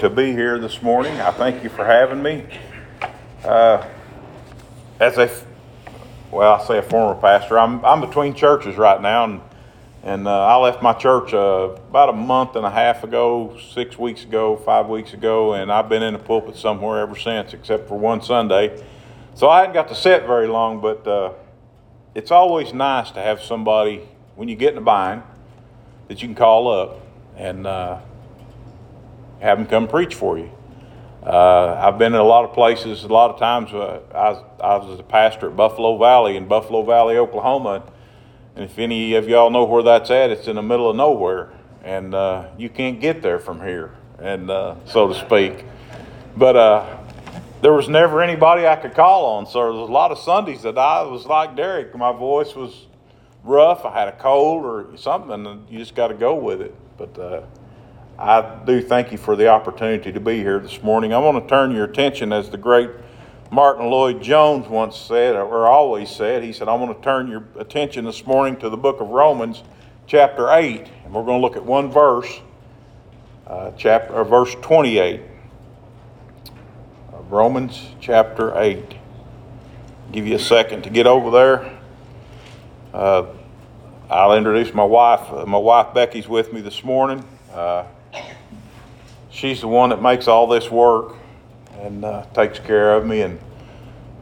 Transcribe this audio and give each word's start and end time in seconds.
to 0.00 0.10
be 0.10 0.32
here 0.32 0.58
this 0.58 0.82
morning. 0.82 1.20
I 1.20 1.30
thank 1.30 1.62
you 1.62 1.70
for 1.70 1.84
having 1.84 2.22
me. 2.22 2.44
Uh, 3.44 3.86
as 4.98 5.18
a, 5.18 5.30
well, 6.30 6.54
I 6.54 6.66
say 6.66 6.78
a 6.78 6.82
former 6.82 7.20
pastor, 7.20 7.58
I'm, 7.58 7.84
I'm 7.84 8.00
between 8.00 8.34
churches 8.34 8.76
right 8.76 9.00
now, 9.00 9.24
and, 9.24 9.40
and 10.02 10.26
uh, 10.26 10.46
I 10.46 10.56
left 10.56 10.82
my 10.82 10.94
church 10.94 11.32
uh, 11.32 11.76
about 11.88 12.08
a 12.08 12.12
month 12.12 12.56
and 12.56 12.66
a 12.66 12.70
half 12.70 13.04
ago, 13.04 13.56
six 13.72 13.96
weeks 13.98 14.24
ago, 14.24 14.56
five 14.56 14.88
weeks 14.88 15.12
ago, 15.12 15.54
and 15.54 15.70
I've 15.70 15.88
been 15.88 16.02
in 16.02 16.14
the 16.14 16.18
pulpit 16.18 16.56
somewhere 16.56 17.00
ever 17.00 17.16
since, 17.16 17.52
except 17.52 17.86
for 17.86 17.96
one 17.96 18.20
Sunday. 18.20 18.84
So 19.34 19.48
I 19.48 19.60
hadn't 19.60 19.74
got 19.74 19.88
to 19.88 19.94
sit 19.94 20.26
very 20.26 20.48
long, 20.48 20.80
but 20.80 21.06
uh, 21.06 21.32
it's 22.14 22.30
always 22.30 22.72
nice 22.72 23.10
to 23.12 23.20
have 23.20 23.40
somebody 23.40 24.08
when 24.34 24.48
you 24.48 24.56
get 24.56 24.72
in 24.72 24.78
a 24.78 24.82
bind 24.82 25.22
that 26.08 26.20
you 26.20 26.28
can 26.28 26.34
call 26.34 26.68
up 26.68 27.00
and 27.36 27.66
uh, 27.66 28.00
have 29.44 29.58
them 29.58 29.66
come 29.66 29.86
preach 29.86 30.14
for 30.14 30.38
you. 30.38 30.50
Uh, 31.22 31.78
I've 31.80 31.98
been 31.98 32.14
in 32.14 32.20
a 32.20 32.24
lot 32.24 32.44
of 32.44 32.54
places. 32.54 33.04
A 33.04 33.08
lot 33.08 33.30
of 33.30 33.38
times, 33.38 33.72
uh, 33.72 34.00
I, 34.14 34.64
I 34.64 34.76
was 34.76 34.98
a 34.98 35.02
pastor 35.02 35.48
at 35.48 35.56
Buffalo 35.56 35.98
Valley 35.98 36.36
in 36.36 36.48
Buffalo 36.48 36.82
Valley, 36.82 37.18
Oklahoma. 37.18 37.82
And 38.56 38.64
if 38.64 38.78
any 38.78 39.14
of 39.14 39.28
y'all 39.28 39.50
know 39.50 39.64
where 39.64 39.82
that's 39.82 40.10
at, 40.10 40.30
it's 40.30 40.48
in 40.48 40.56
the 40.56 40.62
middle 40.62 40.88
of 40.88 40.96
nowhere, 40.96 41.52
and 41.82 42.14
uh, 42.14 42.48
you 42.56 42.68
can't 42.68 43.00
get 43.00 43.20
there 43.20 43.38
from 43.38 43.60
here, 43.60 43.94
and 44.18 44.50
uh, 44.50 44.76
so 44.86 45.08
to 45.08 45.14
speak. 45.14 45.64
But 46.36 46.56
uh, 46.56 46.98
there 47.62 47.72
was 47.72 47.88
never 47.88 48.22
anybody 48.22 48.66
I 48.66 48.76
could 48.76 48.94
call 48.94 49.24
on. 49.36 49.46
So 49.46 49.60
there 49.60 49.72
was 49.72 49.88
a 49.88 49.92
lot 49.92 50.10
of 50.10 50.18
Sundays 50.18 50.62
that 50.62 50.78
I 50.78 51.02
was 51.02 51.26
like 51.26 51.56
Derek. 51.56 51.94
My 51.96 52.12
voice 52.12 52.54
was 52.54 52.86
rough. 53.42 53.84
I 53.84 53.92
had 53.92 54.08
a 54.08 54.16
cold 54.16 54.64
or 54.64 54.96
something, 54.96 55.46
and 55.46 55.68
you 55.68 55.78
just 55.78 55.94
got 55.94 56.08
to 56.08 56.14
go 56.14 56.34
with 56.34 56.60
it. 56.60 56.74
But 56.96 57.18
uh, 57.18 57.42
I 58.18 58.60
do 58.64 58.80
thank 58.80 59.10
you 59.10 59.18
for 59.18 59.34
the 59.34 59.48
opportunity 59.48 60.12
to 60.12 60.20
be 60.20 60.36
here 60.36 60.60
this 60.60 60.80
morning. 60.84 61.12
I 61.12 61.18
want 61.18 61.42
to 61.42 61.48
turn 61.48 61.72
your 61.72 61.84
attention, 61.84 62.32
as 62.32 62.48
the 62.48 62.56
great 62.56 62.90
Martyn 63.50 63.86
Lloyd-Jones 63.86 64.68
once 64.68 64.96
said, 64.96 65.34
or 65.34 65.66
always 65.66 66.10
said, 66.10 66.44
he 66.44 66.52
said, 66.52 66.68
I 66.68 66.74
want 66.74 66.96
to 66.96 67.02
turn 67.02 67.26
your 67.26 67.42
attention 67.58 68.04
this 68.04 68.24
morning 68.24 68.56
to 68.58 68.70
the 68.70 68.76
book 68.76 69.00
of 69.00 69.08
Romans, 69.08 69.64
chapter 70.06 70.48
8. 70.48 70.86
And 71.04 71.12
we're 71.12 71.24
going 71.24 71.40
to 71.40 71.44
look 71.44 71.56
at 71.56 71.64
one 71.64 71.90
verse, 71.90 72.40
uh, 73.48 73.72
chapter, 73.76 74.14
or 74.14 74.24
verse 74.24 74.54
28. 74.62 75.20
Of 77.12 77.32
Romans 77.32 77.88
chapter 78.00 78.56
8. 78.56 78.94
Give 80.12 80.28
you 80.28 80.36
a 80.36 80.40
second 80.40 80.82
to 80.82 80.90
get 80.90 81.08
over 81.08 81.32
there. 81.32 81.78
Uh, 82.92 83.26
I'll 84.08 84.36
introduce 84.36 84.72
my 84.72 84.84
wife. 84.84 85.32
Uh, 85.32 85.46
my 85.46 85.58
wife 85.58 85.92
Becky's 85.94 86.28
with 86.28 86.52
me 86.52 86.60
this 86.60 86.84
morning. 86.84 87.24
Uh, 87.52 87.86
she's 89.34 89.60
the 89.60 89.68
one 89.68 89.90
that 89.90 90.00
makes 90.00 90.28
all 90.28 90.46
this 90.46 90.70
work 90.70 91.16
and 91.80 92.04
uh, 92.04 92.24
takes 92.32 92.58
care 92.60 92.94
of 92.94 93.04
me 93.04 93.20
and 93.20 93.38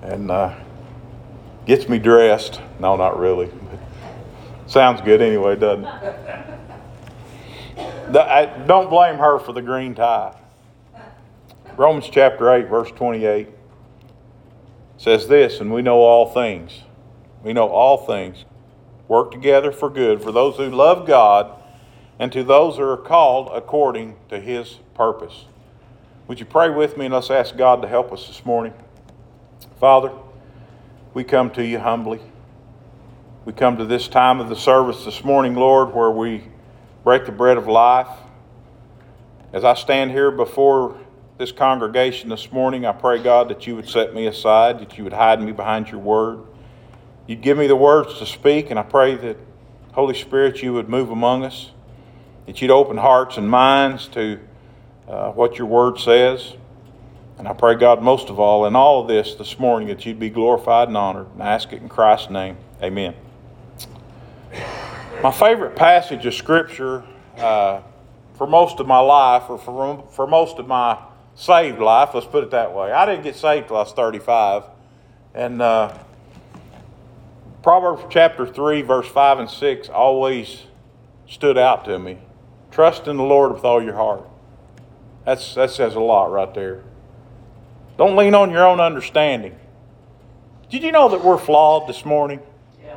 and 0.01 0.31
uh, 0.33 0.53
gets 1.65 1.89
me 1.89 1.99
dressed. 1.99 2.61
No, 2.81 2.97
not 2.97 3.19
really. 3.19 3.49
Sounds 4.67 5.01
good 5.03 5.23
anyway, 5.23 5.55
doesn't 5.55 5.85
it? 5.85 6.17
I, 8.17 8.47
don't 8.67 8.91
blame 8.91 9.19
her 9.19 9.39
for 9.39 9.53
the 9.53 9.63
green 9.63 9.95
tie. 9.95 10.37
Romans 11.77 12.09
chapter 12.11 12.51
8, 12.51 12.69
verse 12.69 12.91
28 12.91 13.49
says 14.99 15.29
this, 15.29 15.61
and 15.61 15.73
we 15.73 15.83
know 15.83 15.99
all 15.99 16.27
things. 16.27 16.83
We 17.45 17.53
know 17.53 17.69
all 17.69 17.97
things 17.99 18.45
work 19.09 19.31
together 19.31 19.71
for 19.71 19.89
good 19.89 20.21
for 20.21 20.33
those 20.33 20.57
who 20.57 20.69
love 20.69 21.07
God 21.07 21.62
and 22.23 22.31
to 22.31 22.45
those 22.45 22.77
who 22.77 22.84
are 22.84 22.97
called 22.97 23.51
according 23.53 24.15
to 24.28 24.39
his 24.39 24.78
purpose. 24.95 25.47
Would 26.28 26.39
you 26.39 26.47
pray 26.47 26.70
with 26.70 26.97
me 26.97 27.06
and 27.06 27.15
let's 27.15 27.33
ask 27.33 27.56
God 27.56 27.83
to 27.83 27.89
help 27.89 28.12
us 28.12 28.28
this 28.28 28.47
morning? 28.47 28.73
Father, 29.81 30.12
we 31.15 31.25
come 31.25 31.50
to 31.50 31.67
you 31.67 31.81
humbly. 31.81 32.20
We 33.45 33.53
come 33.53 33.77
to 33.77 33.84
this 33.84 34.06
time 34.06 34.38
of 34.38 34.49
the 34.49 34.55
service 34.55 35.05
this 35.05 35.25
morning, 35.25 35.56
Lord, 35.56 35.97
where 35.97 36.12
we 36.12 36.44
break 37.03 37.27
the 37.27 37.33
bread 37.33 37.56
of 37.56 37.66
life. 37.66 38.06
As 39.53 39.65
I 39.65 39.75
stand 39.75 40.12
here 40.12 40.31
before 40.31 40.97
this 41.39 41.50
congregation 41.50 42.28
this 42.28 42.53
morning, 42.53 42.87
I 42.87 42.93
pray, 42.93 43.21
God, 43.21 43.49
that 43.49 43.66
you 43.66 43.75
would 43.75 43.89
set 43.89 44.15
me 44.15 44.28
aside, 44.28 44.78
that 44.78 44.97
you 44.97 45.03
would 45.03 45.12
hide 45.12 45.43
me 45.43 45.50
behind 45.50 45.89
your 45.89 45.99
word. 45.99 46.44
You'd 47.27 47.41
give 47.41 47.59
me 47.59 47.66
the 47.66 47.75
words 47.75 48.16
to 48.21 48.27
speak, 48.27 48.71
and 48.71 48.78
I 48.78 48.84
pray 48.84 49.16
that, 49.16 49.39
Holy 49.94 50.15
Spirit, 50.15 50.62
you 50.62 50.72
would 50.72 50.89
move 50.89 51.10
among 51.10 51.44
us 51.44 51.72
that 52.53 52.61
you'd 52.61 52.71
open 52.71 52.99
hearts 52.99 53.39
and 53.39 53.49
minds 53.49 54.09
to 54.09 54.39
uh, 55.09 55.31
what 55.31 55.57
your 55.57 55.67
word 55.67 55.99
says. 55.99 56.53
And 57.39 57.49
I 57.49 57.55
pray, 57.55 57.77
God, 57.77 58.03
most 58.03 58.29
of 58.29 58.39
all, 58.39 58.67
in 58.67 58.77
all 58.77 59.01
of 59.01 59.09
this 59.09 59.37
this 59.37 59.59
morning, 59.59 59.89
that 59.89 60.05
you'd 60.05 60.19
be 60.19 60.29
glorified 60.29 60.89
and 60.89 60.97
honored. 60.99 61.29
And 61.33 61.43
I 61.43 61.55
ask 61.55 61.73
it 61.73 61.81
in 61.81 61.89
Christ's 61.89 62.29
name. 62.29 62.59
Amen. 62.83 63.15
My 65.23 65.31
favorite 65.31 65.77
passage 65.77 66.27
of 66.27 66.35
Scripture 66.35 67.03
uh, 67.39 67.81
for 68.35 68.47
most 68.47 68.81
of 68.81 68.87
my 68.87 68.99
life, 68.99 69.45
or 69.49 69.57
for, 69.57 70.07
for 70.13 70.27
most 70.27 70.59
of 70.59 70.69
my 70.69 70.99
saved 71.34 71.79
life, 71.79 72.11
let's 72.13 72.27
put 72.27 72.45
it 72.45 72.51
that 72.51 72.75
way. 72.75 72.93
I 72.93 73.07
didn't 73.07 73.25
get 73.25 73.37
saved 73.37 73.69
till 73.69 73.79
I 73.79 73.84
was 73.84 73.95
35. 73.95 74.65
And 75.33 75.63
uh, 75.63 75.97
Proverbs 77.63 78.03
chapter 78.11 78.47
3, 78.47 78.83
verse 78.83 79.09
5 79.09 79.39
and 79.39 79.49
6 79.49 79.89
always 79.89 80.65
stood 81.27 81.57
out 81.57 81.87
to 81.87 81.99
me. 81.99 82.19
Trust 82.72 83.06
in 83.06 83.19
the 83.19 83.22
Lord 83.22 83.53
with 83.53 83.65
all 83.65 83.83
your 83.83 83.94
heart. 83.94 84.27
That's, 85.25 85.55
that 85.55 85.71
says 85.71 85.94
a 85.94 86.00
lot 86.00 86.33
right 86.33 86.53
there. 86.53 86.83
Don't 87.99 88.16
lean 88.16 88.34
on 88.34 88.50
your 88.50 88.66
own 88.66 88.81
understanding. 88.81 89.55
Did 90.71 90.83
you 90.83 90.91
know 90.91 91.10
that 91.10 91.22
we're 91.22 91.38
flawed 91.38 91.87
this 91.87 92.05
morning? 92.06 92.41
Yeah. 92.83 92.97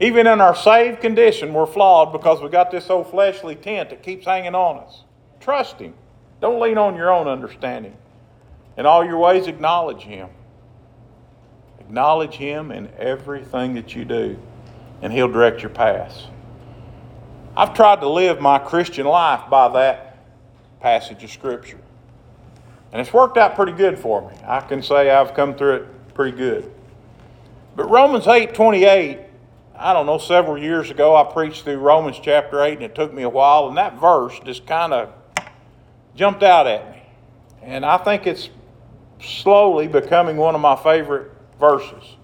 Even 0.00 0.28
in 0.28 0.40
our 0.40 0.54
saved 0.54 1.00
condition, 1.00 1.52
we're 1.52 1.66
flawed 1.66 2.12
because 2.12 2.40
we 2.40 2.48
got 2.48 2.70
this 2.70 2.88
old 2.88 3.10
fleshly 3.10 3.56
tent 3.56 3.90
that 3.90 4.04
keeps 4.04 4.26
hanging 4.26 4.54
on 4.54 4.78
us. 4.78 5.02
Trust 5.40 5.80
Him. 5.80 5.94
Don't 6.40 6.60
lean 6.60 6.78
on 6.78 6.94
your 6.94 7.10
own 7.12 7.26
understanding. 7.26 7.96
In 8.78 8.86
all 8.86 9.04
your 9.04 9.18
ways, 9.18 9.48
acknowledge 9.48 10.02
Him. 10.02 10.28
Acknowledge 11.80 12.34
Him 12.34 12.70
in 12.70 12.88
everything 12.96 13.74
that 13.74 13.94
you 13.96 14.04
do, 14.04 14.38
and 15.02 15.12
He'll 15.12 15.30
direct 15.30 15.62
your 15.62 15.70
paths. 15.70 16.28
I've 17.56 17.72
tried 17.72 18.00
to 18.00 18.08
live 18.08 18.40
my 18.40 18.58
Christian 18.58 19.06
life 19.06 19.48
by 19.48 19.68
that 19.68 20.18
passage 20.80 21.24
of 21.24 21.30
Scripture. 21.30 21.80
And 22.92 23.00
it's 23.00 23.12
worked 23.12 23.38
out 23.38 23.54
pretty 23.56 23.72
good 23.72 23.98
for 23.98 24.28
me. 24.30 24.36
I 24.46 24.60
can 24.60 24.82
say 24.82 25.10
I've 25.10 25.34
come 25.34 25.54
through 25.54 25.74
it 25.74 26.14
pretty 26.14 26.36
good. 26.36 26.70
But 27.74 27.90
Romans 27.90 28.26
8 28.26 28.54
28, 28.54 29.18
I 29.74 29.92
don't 29.92 30.06
know, 30.06 30.18
several 30.18 30.58
years 30.58 30.90
ago, 30.90 31.16
I 31.16 31.24
preached 31.24 31.64
through 31.64 31.78
Romans 31.78 32.18
chapter 32.22 32.62
8, 32.62 32.74
and 32.74 32.82
it 32.82 32.94
took 32.94 33.12
me 33.12 33.22
a 33.22 33.28
while, 33.28 33.68
and 33.68 33.76
that 33.76 33.98
verse 33.98 34.38
just 34.44 34.66
kind 34.66 34.92
of 34.92 35.12
jumped 36.14 36.42
out 36.42 36.66
at 36.66 36.90
me. 36.90 37.02
And 37.62 37.84
I 37.84 37.98
think 37.98 38.26
it's 38.26 38.48
slowly 39.20 39.88
becoming 39.88 40.36
one 40.36 40.54
of 40.54 40.60
my 40.60 40.76
favorite 40.76 41.30
verses. 41.58 42.16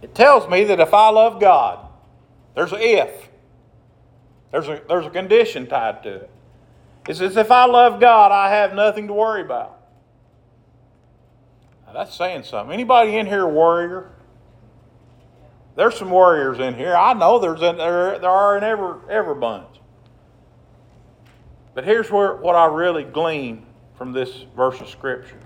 It 0.00 0.14
tells 0.14 0.48
me 0.48 0.64
that 0.64 0.80
if 0.80 0.92
I 0.92 1.10
love 1.10 1.40
God, 1.40 1.86
there's 2.54 2.72
an 2.72 2.80
if. 2.80 3.28
There's 4.52 4.68
a, 4.68 4.82
there's 4.86 5.06
a 5.06 5.10
condition 5.10 5.66
tied 5.66 6.02
to 6.04 6.14
it. 6.14 6.30
It 7.08 7.16
says, 7.16 7.36
if 7.36 7.50
I 7.50 7.64
love 7.64 7.98
God, 7.98 8.30
I 8.30 8.50
have 8.50 8.74
nothing 8.74 9.08
to 9.08 9.12
worry 9.12 9.40
about. 9.40 9.80
Now, 11.86 11.94
that's 11.94 12.14
saying 12.14 12.44
something. 12.44 12.72
Anybody 12.72 13.16
in 13.16 13.26
here 13.26 13.42
a 13.42 13.48
warrior? 13.48 14.12
There's 15.74 15.96
some 15.96 16.10
warriors 16.10 16.60
in 16.60 16.74
here. 16.74 16.94
I 16.94 17.14
know 17.14 17.38
there's 17.38 17.60
there, 17.60 18.18
there 18.18 18.30
are 18.30 18.58
in 18.58 18.62
every, 18.62 18.94
every 19.10 19.34
bunch. 19.34 19.80
But 21.74 21.84
here's 21.84 22.10
where, 22.10 22.36
what 22.36 22.54
I 22.54 22.66
really 22.66 23.04
glean 23.04 23.66
from 23.96 24.12
this 24.12 24.44
verse 24.54 24.78
of 24.82 24.88
Scripture. 24.90 25.40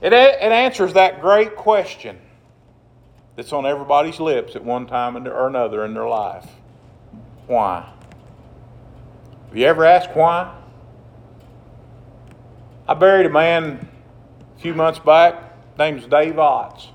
It, 0.00 0.14
it 0.14 0.40
answers 0.40 0.94
that 0.94 1.20
great 1.20 1.54
question 1.54 2.18
that's 3.36 3.52
on 3.52 3.66
everybody's 3.66 4.18
lips 4.18 4.56
at 4.56 4.64
one 4.64 4.86
time 4.86 5.16
or 5.28 5.46
another 5.46 5.84
in 5.84 5.92
their 5.92 6.08
life 6.08 6.48
why. 7.48 7.92
Have 9.48 9.56
you 9.56 9.66
ever 9.66 9.84
asked 9.84 10.10
why? 10.14 10.54
I 12.86 12.94
buried 12.94 13.26
a 13.26 13.30
man 13.30 13.88
a 14.56 14.60
few 14.60 14.74
months 14.74 14.98
back, 14.98 15.54
name's 15.78 16.06
Dave 16.06 16.34
Otts. 16.34 16.88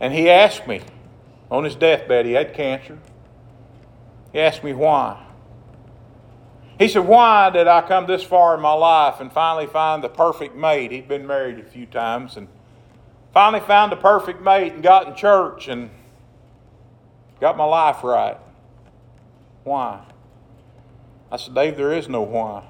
And 0.00 0.14
he 0.14 0.30
asked 0.30 0.66
me 0.66 0.80
on 1.50 1.64
his 1.64 1.74
deathbed, 1.74 2.26
he 2.26 2.32
had 2.32 2.54
cancer. 2.54 2.98
He 4.32 4.40
asked 4.40 4.62
me 4.62 4.72
why. 4.72 5.24
He 6.78 6.86
said, 6.86 7.06
Why 7.06 7.50
did 7.50 7.66
I 7.66 7.82
come 7.86 8.06
this 8.06 8.22
far 8.22 8.54
in 8.54 8.60
my 8.60 8.72
life 8.72 9.20
and 9.20 9.32
finally 9.32 9.66
find 9.66 10.02
the 10.02 10.08
perfect 10.08 10.54
mate? 10.54 10.92
He'd 10.92 11.08
been 11.08 11.26
married 11.26 11.58
a 11.58 11.64
few 11.64 11.86
times 11.86 12.36
and 12.36 12.46
finally 13.34 13.60
found 13.60 13.90
the 13.90 13.96
perfect 13.96 14.40
mate 14.40 14.74
and 14.74 14.82
got 14.82 15.08
in 15.08 15.14
church 15.16 15.68
and 15.68 15.90
got 17.40 17.56
my 17.56 17.64
life 17.64 18.04
right. 18.04 18.36
Why? 19.68 20.00
I 21.30 21.36
said, 21.36 21.54
Dave, 21.54 21.76
there 21.76 21.92
is 21.92 22.08
no 22.08 22.22
why. 22.22 22.64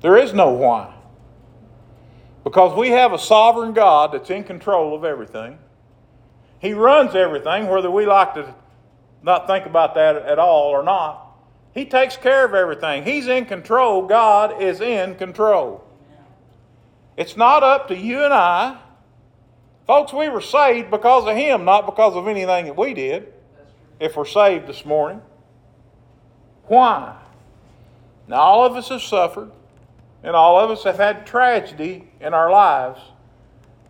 There 0.00 0.16
is 0.16 0.32
no 0.32 0.50
why. 0.50 0.94
Because 2.44 2.78
we 2.78 2.90
have 2.90 3.12
a 3.12 3.18
sovereign 3.18 3.72
God 3.72 4.12
that's 4.12 4.30
in 4.30 4.44
control 4.44 4.94
of 4.94 5.04
everything. 5.04 5.58
He 6.60 6.74
runs 6.74 7.16
everything, 7.16 7.66
whether 7.66 7.90
we 7.90 8.06
like 8.06 8.34
to 8.34 8.54
not 9.24 9.48
think 9.48 9.66
about 9.66 9.96
that 9.96 10.14
at 10.14 10.38
all 10.38 10.68
or 10.70 10.84
not. 10.84 11.26
He 11.74 11.86
takes 11.86 12.16
care 12.16 12.44
of 12.44 12.54
everything. 12.54 13.02
He's 13.02 13.26
in 13.26 13.46
control. 13.46 14.06
God 14.06 14.62
is 14.62 14.80
in 14.80 15.16
control. 15.16 15.84
It's 17.16 17.36
not 17.36 17.64
up 17.64 17.88
to 17.88 17.96
you 17.96 18.24
and 18.24 18.32
I. 18.32 18.78
Folks, 19.88 20.12
we 20.12 20.28
were 20.28 20.40
saved 20.40 20.90
because 20.90 21.26
of 21.26 21.34
Him, 21.34 21.64
not 21.64 21.86
because 21.86 22.14
of 22.14 22.28
anything 22.28 22.66
that 22.66 22.76
we 22.76 22.94
did, 22.94 23.32
if 23.98 24.16
we're 24.16 24.24
saved 24.24 24.68
this 24.68 24.84
morning. 24.84 25.20
Why? 26.66 27.16
Now, 28.28 28.40
all 28.40 28.64
of 28.64 28.76
us 28.76 28.88
have 28.88 29.02
suffered, 29.02 29.50
and 30.22 30.34
all 30.36 30.58
of 30.58 30.70
us 30.70 30.84
have 30.84 30.96
had 30.96 31.26
tragedy 31.26 32.08
in 32.20 32.32
our 32.34 32.50
lives. 32.50 33.00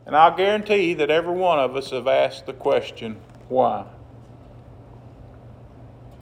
And 0.07 0.17
I'll 0.17 0.37
guarantee 0.37 0.95
that 0.95 1.11
every 1.11 1.35
one 1.35 1.59
of 1.59 1.77
us 1.77 1.91
have 1.91 2.09
asked 2.09 2.47
the 2.47 2.53
question, 2.53 3.21
why? 3.49 3.85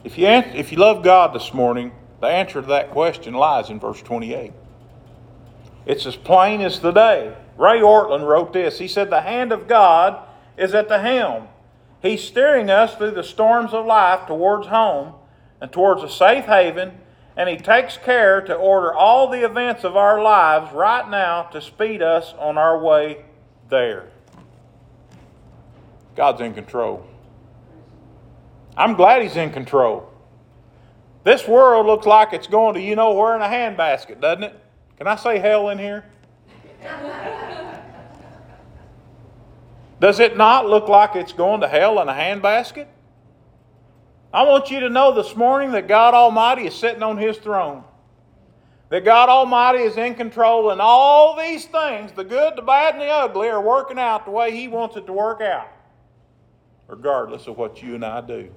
If 0.03 0.17
you, 0.17 0.27
answer, 0.27 0.55
if 0.55 0.71
you 0.71 0.77
love 0.77 1.03
God 1.03 1.33
this 1.33 1.53
morning, 1.53 1.91
the 2.19 2.27
answer 2.27 2.61
to 2.61 2.67
that 2.67 2.91
question 2.91 3.33
lies 3.33 3.69
in 3.69 3.79
verse 3.79 4.01
28. 4.01 4.51
It's 5.85 6.05
as 6.05 6.15
plain 6.15 6.61
as 6.61 6.79
the 6.79 6.91
day. 6.91 7.35
Ray 7.57 7.79
Ortlund 7.79 8.27
wrote 8.27 8.53
this. 8.53 8.77
He 8.77 8.87
said, 8.87 9.09
The 9.09 9.21
hand 9.21 9.51
of 9.51 9.67
God 9.67 10.27
is 10.57 10.73
at 10.75 10.89
the 10.89 10.99
helm. 10.99 11.47
He's 12.01 12.23
steering 12.23 12.69
us 12.69 12.95
through 12.95 13.11
the 13.11 13.23
storms 13.23 13.73
of 13.73 13.85
life 13.85 14.27
towards 14.27 14.67
home 14.67 15.13
and 15.61 15.71
towards 15.71 16.03
a 16.03 16.09
safe 16.09 16.45
haven, 16.45 16.97
and 17.37 17.47
He 17.47 17.55
takes 17.55 17.95
care 17.97 18.41
to 18.41 18.53
order 18.53 18.93
all 18.93 19.29
the 19.29 19.45
events 19.45 19.83
of 19.83 19.95
our 19.95 20.21
lives 20.21 20.73
right 20.73 21.09
now 21.09 21.43
to 21.43 21.61
speed 21.61 22.01
us 22.01 22.33
on 22.37 22.57
our 22.57 22.77
way 22.77 23.23
there. 23.69 24.09
God's 26.15 26.41
in 26.41 26.53
control. 26.53 27.05
I'm 28.75 28.95
glad 28.95 29.21
He's 29.21 29.37
in 29.37 29.51
control. 29.51 30.11
This 31.23 31.47
world 31.47 31.85
looks 31.85 32.07
like 32.07 32.33
it's 32.33 32.47
going 32.47 32.73
to 32.73 32.81
you 32.81 32.95
know 32.95 33.13
where 33.13 33.35
in 33.35 33.41
a 33.41 33.47
handbasket, 33.47 34.19
doesn't 34.19 34.43
it? 34.43 34.59
Can 34.97 35.07
I 35.07 35.15
say 35.15 35.37
hell 35.37 35.69
in 35.69 35.77
here? 35.77 36.03
Does 39.99 40.19
it 40.19 40.35
not 40.35 40.67
look 40.67 40.87
like 40.87 41.15
it's 41.15 41.31
going 41.31 41.61
to 41.61 41.67
hell 41.67 42.01
in 42.01 42.09
a 42.09 42.13
handbasket? 42.13 42.87
I 44.33 44.43
want 44.43 44.71
you 44.71 44.79
to 44.81 44.89
know 44.89 45.13
this 45.13 45.35
morning 45.35 45.71
that 45.71 45.87
God 45.87 46.13
Almighty 46.13 46.65
is 46.65 46.73
sitting 46.73 47.03
on 47.03 47.17
His 47.17 47.37
throne. 47.37 47.83
That 48.89 49.03
God 49.03 49.29
Almighty 49.29 49.79
is 49.79 49.97
in 49.97 50.15
control, 50.15 50.71
and 50.71 50.81
all 50.81 51.37
these 51.37 51.65
things, 51.65 52.11
the 52.13 52.23
good, 52.23 52.55
the 52.55 52.61
bad, 52.61 52.95
and 52.95 53.01
the 53.01 53.07
ugly, 53.07 53.47
are 53.49 53.61
working 53.61 53.99
out 53.99 54.25
the 54.25 54.31
way 54.31 54.51
He 54.51 54.67
wants 54.67 54.95
it 54.95 55.05
to 55.07 55.13
work 55.13 55.41
out, 55.41 55.67
regardless 56.87 57.47
of 57.47 57.57
what 57.57 57.81
you 57.81 57.95
and 57.95 58.05
I 58.05 58.21
do. 58.21 58.49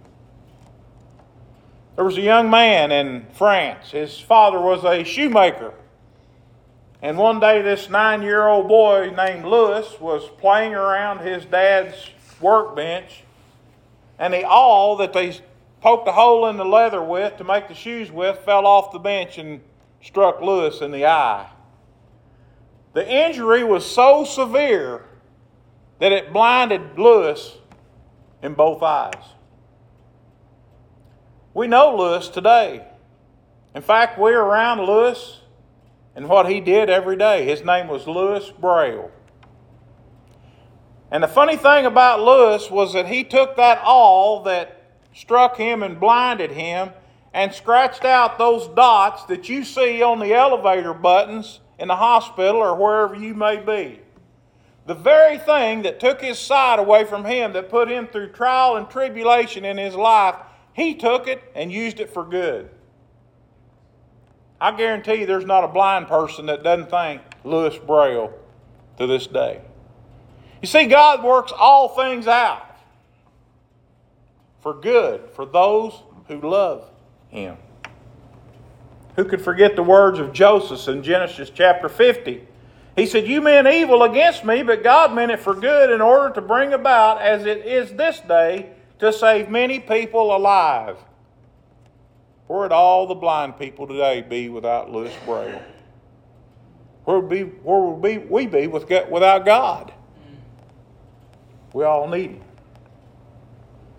There 1.97 2.05
was 2.05 2.19
a 2.19 2.23
young 2.23 2.51
man 2.51 2.91
in 2.91 3.27
France. 3.35 3.93
His 3.93 4.19
father 4.19 4.61
was 4.61 4.85
a 4.85 5.05
shoemaker. 5.05 5.73
And 7.03 7.19
one 7.19 7.39
day, 7.39 7.63
this 7.63 7.89
nine 7.89 8.23
year 8.23 8.47
old 8.47 8.67
boy 8.67 9.13
named 9.17 9.45
Louis 9.45 9.87
was 10.01 10.29
playing 10.39 10.75
around 10.75 11.19
his 11.19 11.45
dad's 11.45 12.11
workbench, 12.41 13.23
and 14.19 14.33
the 14.33 14.45
awl 14.45 14.97
that 14.97 15.13
they 15.13 15.39
poked 15.85 16.09
a 16.09 16.13
hole 16.13 16.47
in 16.47 16.57
the 16.57 16.65
leather 16.65 17.03
with 17.03 17.37
to 17.37 17.45
make 17.45 17.69
the 17.69 17.75
shoes 17.75 18.11
with 18.11 18.39
fell 18.39 18.67
off 18.67 18.91
the 18.91 18.99
bench 18.99 19.37
and 19.37 19.61
struck 20.01 20.41
Louis 20.41 20.81
in 20.81 20.91
the 20.93 21.05
eye. 21.05 21.51
The 22.95 23.07
injury 23.07 23.63
was 23.65 23.85
so 23.85 24.25
severe 24.25 25.05
that 25.99 26.11
it 26.11 26.33
blinded 26.33 26.99
Louis 26.99 27.59
in 28.43 28.55
both 28.55 28.83
eyes. 28.83 29.13
We 31.53 31.67
know 31.67 31.95
Louis 31.95 32.31
today. 32.31 32.87
In 33.75 33.83
fact, 33.83 34.19
we're 34.19 34.41
around 34.41 34.81
Louis 34.81 35.41
and 36.17 36.31
what 36.31 36.49
he 36.49 36.61
did 36.61 36.89
every 36.89 37.19
day. 37.19 37.45
His 37.45 37.63
name 37.63 37.89
was 37.89 38.07
Louis 38.07 38.51
Braille. 38.59 39.11
And 41.11 41.23
the 41.23 41.29
funny 41.29 41.59
thing 41.59 41.85
about 41.85 42.23
Louis 42.23 42.71
was 42.71 42.95
that 42.95 43.07
he 43.07 43.23
took 43.23 43.57
that 43.57 43.83
awl 43.85 44.45
that 44.45 44.74
struck 45.15 45.57
him 45.57 45.83
and 45.83 45.99
blinded 45.99 46.51
him 46.51 46.91
and 47.33 47.53
scratched 47.53 48.05
out 48.05 48.39
those 48.39 48.69
dots 48.69 49.25
that 49.25 49.49
you 49.49 49.65
see 49.65 50.03
on 50.03 50.19
the 50.19 50.35
elevator 50.35 50.93
buttons 50.93 51.61
in 51.79 51.89
the 51.89 51.97
hospital 51.97 52.57
or 52.57 52.77
wherever 52.77 53.15
you 53.15 53.35
may 53.35 53.57
be. 53.57 54.01
The 54.87 54.95
very 54.95 55.39
thing 55.39 55.83
that 55.83 55.99
took 55.99 56.21
his 56.21 56.39
sight 56.39 56.79
away 56.79 57.05
from 57.05 57.25
him, 57.25 57.55
that 57.55 57.71
put 57.71 57.89
him 57.89 58.07
through 58.07 58.33
trial 58.33 58.77
and 58.77 58.89
tribulation 58.89 59.65
in 59.65 59.79
his 59.79 59.95
life, 59.95 60.37
he 60.75 60.95
took 60.95 61.27
it 61.27 61.43
and 61.55 61.73
used 61.73 62.01
it 62.01 62.13
for 62.13 62.25
good. 62.25 62.69
I 64.61 64.77
guarantee 64.77 65.15
you 65.15 65.27
there's 65.27 65.47
not 65.47 65.65
a 65.65 65.69
blind 65.69 66.09
person 66.09 66.47
that 66.47 66.63
doesn't 66.63 66.91
thank 66.91 67.23
Louis 67.45 67.77
Braille 67.79 68.33
to 68.99 69.07
this 69.07 69.27
day. 69.27 69.61
You 70.63 70.69
see, 70.69 70.87
God 70.87 71.23
works 71.25 71.53
all 71.57 71.89
things 71.89 72.27
out 72.27 72.74
for 74.65 74.73
good 74.73 75.29
for 75.29 75.45
those 75.45 75.93
who 76.27 76.41
love 76.41 76.91
Him. 77.29 77.59
Who 79.15 79.27
could 79.27 79.43
forget 79.43 79.77
the 79.77 79.83
words 79.83 80.19
of 80.19 80.33
Joseph 80.33 80.89
in 80.89 81.03
Genesis 81.03 81.51
chapter 81.51 81.87
50? 81.91 82.49
He 82.97 83.05
said, 83.05 83.29
You 83.29 83.43
meant 83.43 83.69
evil 83.69 84.03
against 84.03 84.43
me, 84.43 84.63
but 84.63 84.83
God 84.83 85.15
meant 85.15 85.31
it 85.31 85.41
for 85.41 85.55
good 85.55 85.91
in 85.91 86.01
order 86.01 86.33
to 86.35 86.41
bring 86.41 86.73
about, 86.73 87.21
as 87.21 87.45
it 87.45 87.67
is 87.67 87.93
this 87.93 88.21
day, 88.21 88.71
to 89.01 89.13
save 89.13 89.51
many 89.51 89.81
people 89.81 90.35
alive. 90.35 90.97
Where 92.47 92.61
would 92.61 92.73
all 92.73 93.07
the 93.07 93.15
blind 93.15 93.59
people 93.59 93.87
today 93.87 94.23
be 94.23 94.49
without 94.49 94.91
Louis 94.91 95.15
Braille? 95.27 95.61
Where 97.05 97.21
would, 97.21 97.29
be, 97.29 97.43
where 97.43 97.81
would 97.81 98.01
be, 98.01 98.17
we 98.17 98.47
be 98.47 98.67
without 98.67 99.45
God? 99.45 99.93
We 101.75 101.85
all 101.85 102.09
need 102.09 102.31
Him. 102.31 102.44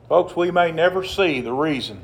Folks, 0.08 0.36
we 0.36 0.52
may 0.52 0.72
never 0.72 1.04
see 1.04 1.42
the 1.42 1.54
reason. 1.54 2.02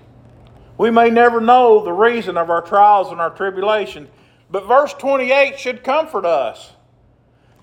We 0.78 0.90
may 0.90 1.10
never 1.10 1.40
know 1.40 1.84
the 1.84 1.94
reason 1.94 2.38
of 2.38 2.50
our 2.50 2.62
trials 2.62 3.12
and 3.12 3.22
our 3.22 3.30
tribulations, 3.30 4.10
but 4.50 4.68
verse 4.68 4.94
28 4.94 5.60
should 5.60 5.84
comfort 5.84 6.26
us 6.26 6.72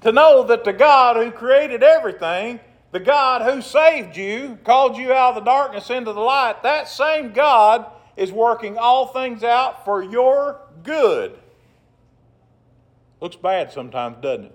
to 0.03 0.13
know 0.13 0.45
that 0.45 0.63
the 0.63 0.73
God 0.73 1.17
who 1.17 1.33
created 1.33 1.83
everything, 1.83 2.61
the 2.93 3.01
God 3.01 3.43
who 3.43 3.61
saved 3.61 4.17
you, 4.17 4.59
called 4.65 4.97
you 4.97 5.13
out 5.13 5.31
of 5.31 5.45
the 5.45 5.51
darkness 5.51 5.91
into 5.91 6.13
the 6.13 6.21
light, 6.21 6.63
that 6.63 6.89
same 6.89 7.33
God 7.33 7.87
is 8.17 8.31
working 8.31 8.79
all 8.79 9.09
things 9.09 9.43
out 9.43 9.85
for 9.85 10.03
your 10.03 10.61
good. 10.85 11.37
Looks 13.21 13.37
bad 13.37 13.73
sometimes, 13.73 14.19
doesn't 14.23 14.47
it? 14.47 14.55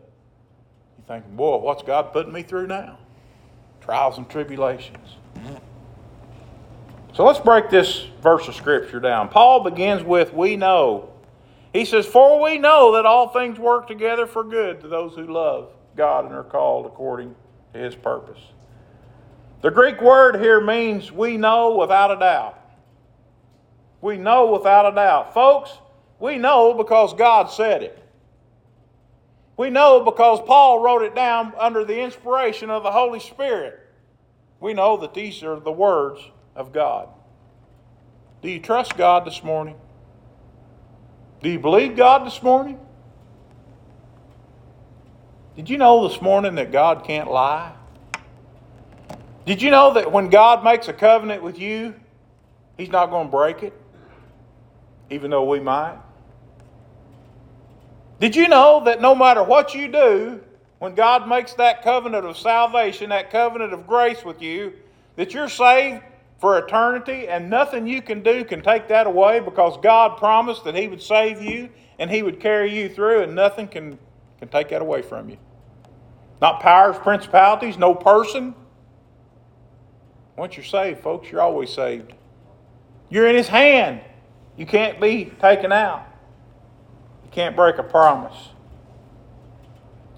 You're 0.98 1.17
thinking, 1.17 1.36
boy, 1.36 1.58
what's 1.58 1.84
God 1.84 2.13
putting 2.13 2.31
me 2.31 2.43
through 2.43 2.67
now? 2.67 2.98
Trials 3.81 4.17
and 4.17 4.29
tribulations. 4.29 5.17
So 7.13 7.24
let's 7.25 7.39
break 7.39 7.70
this 7.70 8.08
verse 8.24 8.48
of 8.48 8.55
Scripture 8.55 9.00
down. 9.00 9.29
Paul 9.29 9.63
begins 9.63 10.03
with, 10.03 10.34
We 10.34 10.55
know. 10.55 11.13
He 11.72 11.86
says, 11.86 12.08
For 12.08 12.41
we 12.41 12.58
know 12.58 12.93
that 12.93 13.05
all 13.05 13.29
things 13.29 13.60
work 13.60 13.88
together 13.88 14.25
for 14.25 14.43
good 14.43 14.82
to 14.82 14.88
those 14.88 15.15
who 15.15 15.32
love 15.32 15.70
God 15.96 16.25
and 16.25 16.34
are 16.34 16.43
called 16.43 16.88
according 16.88 17.36
to 17.74 17.79
his 17.79 17.93
purpose. 17.93 18.39
The 19.62 19.70
Greek 19.70 20.01
word 20.01 20.39
here 20.39 20.60
means 20.60 21.12
we 21.12 21.38
know 21.38 21.77
without 21.77 22.12
a 22.12 22.20
doubt. 22.20 22.60
We 24.01 24.17
know 24.17 24.51
without 24.51 24.91
a 24.91 24.96
doubt. 24.96 25.36
Folks, 25.36 25.72
we 26.20 26.38
know 26.38 26.74
because 26.74 27.13
God 27.13 27.50
said 27.51 27.84
it. 27.84 28.00
We 29.55 29.70
know 29.70 30.03
because 30.03 30.41
Paul 30.48 30.79
wrote 30.79 31.03
it 31.03 31.13
down 31.13 31.53
under 31.60 31.86
the 31.86 32.01
inspiration 32.01 32.72
of 32.72 32.82
the 32.82 32.91
Holy 32.91 33.20
Spirit. 33.20 33.79
We 34.60 34.74
know 34.74 34.98
that 34.98 35.13
these 35.13 35.43
are 35.43 35.60
the 35.60 35.72
words 35.72 36.20
of 36.55 36.74
God. 36.74 37.10
Do 38.41 38.50
you 38.50 38.60
trust 38.60 38.98
God 38.98 39.25
this 39.25 39.43
morning? 39.43 39.75
Do 41.41 41.50
you 41.50 41.60
believe 41.60 41.95
God 41.95 42.25
this 42.25 42.41
morning? 42.41 42.79
Did 45.55 45.69
you 45.69 45.77
know 45.77 46.07
this 46.07 46.22
morning 46.22 46.55
that 46.55 46.72
God 46.72 47.03
can't 47.03 47.29
lie? 47.29 47.74
Did 49.45 49.62
you 49.62 49.72
know 49.72 49.93
that 49.93 50.12
when 50.12 50.29
God 50.29 50.63
makes 50.63 50.88
a 50.88 50.93
covenant 50.93 51.43
with 51.43 51.60
you, 51.60 51.95
He's 52.77 52.89
not 52.89 53.10
going 53.10 53.27
to 53.27 53.31
break 53.31 53.62
it? 53.62 53.74
even 55.13 55.29
though 55.31 55.43
we 55.43 55.60
might? 55.60 55.98
Did 58.19 58.36
you 58.36 58.48
know 58.48 58.83
that 58.86 59.01
no 59.01 59.13
matter 59.15 59.43
what 59.43 59.74
you 59.74 59.88
do, 59.88 60.41
when 60.79 60.95
God 60.95 61.27
makes 61.27 61.53
that 61.53 61.83
covenant 61.83 62.25
of 62.25 62.38
salvation, 62.38 63.10
that 63.10 63.31
covenant 63.31 63.74
of 63.74 63.88
grace 63.88 64.24
with 64.25 64.41
you, 64.41 64.74
that 65.15 65.33
you're 65.33 65.50
saved 65.50 66.03
for 66.43 66.57
eternity 66.57 67.25
and 67.29 67.50
nothing 67.50 67.88
you 67.88 68.01
can 68.01 68.21
do 68.21 68.43
can 68.43 68.62
take 68.62 68.89
that 68.89 69.07
away 69.07 69.39
because 69.39 69.77
God 69.81 70.17
promised 70.17 70.65
that 70.65 70.75
He 70.75 70.89
would 70.89 71.01
save 71.01 71.41
you 71.41 71.69
and 71.97 72.12
He 72.12 72.21
would 72.21 72.41
carry 72.41 72.77
you 72.77 72.89
through, 72.89 73.23
and 73.23 73.33
nothing 73.33 73.65
can, 73.69 73.97
can 74.39 74.50
take 74.50 74.67
that 74.71 74.81
away 74.81 75.03
from 75.03 75.29
you. 75.29 75.38
Not 76.41 76.59
powers, 76.59 76.97
principalities, 76.97 77.77
no 77.77 77.95
person. 77.95 78.53
Once 80.35 80.57
you're 80.57 80.65
saved, 80.65 81.00
folks, 81.00 81.31
you're 81.31 81.39
always 81.39 81.69
saved. 81.69 82.12
You're 83.09 83.27
in 83.27 83.38
His 83.38 83.47
hand. 83.47 84.01
You 84.57 84.65
can't 84.65 85.00
be 85.00 85.31
taken 85.39 85.71
out. 85.71 86.05
You 87.23 87.29
can't 87.31 87.55
break 87.55 87.77
a 87.77 87.83
promise. 87.83 88.50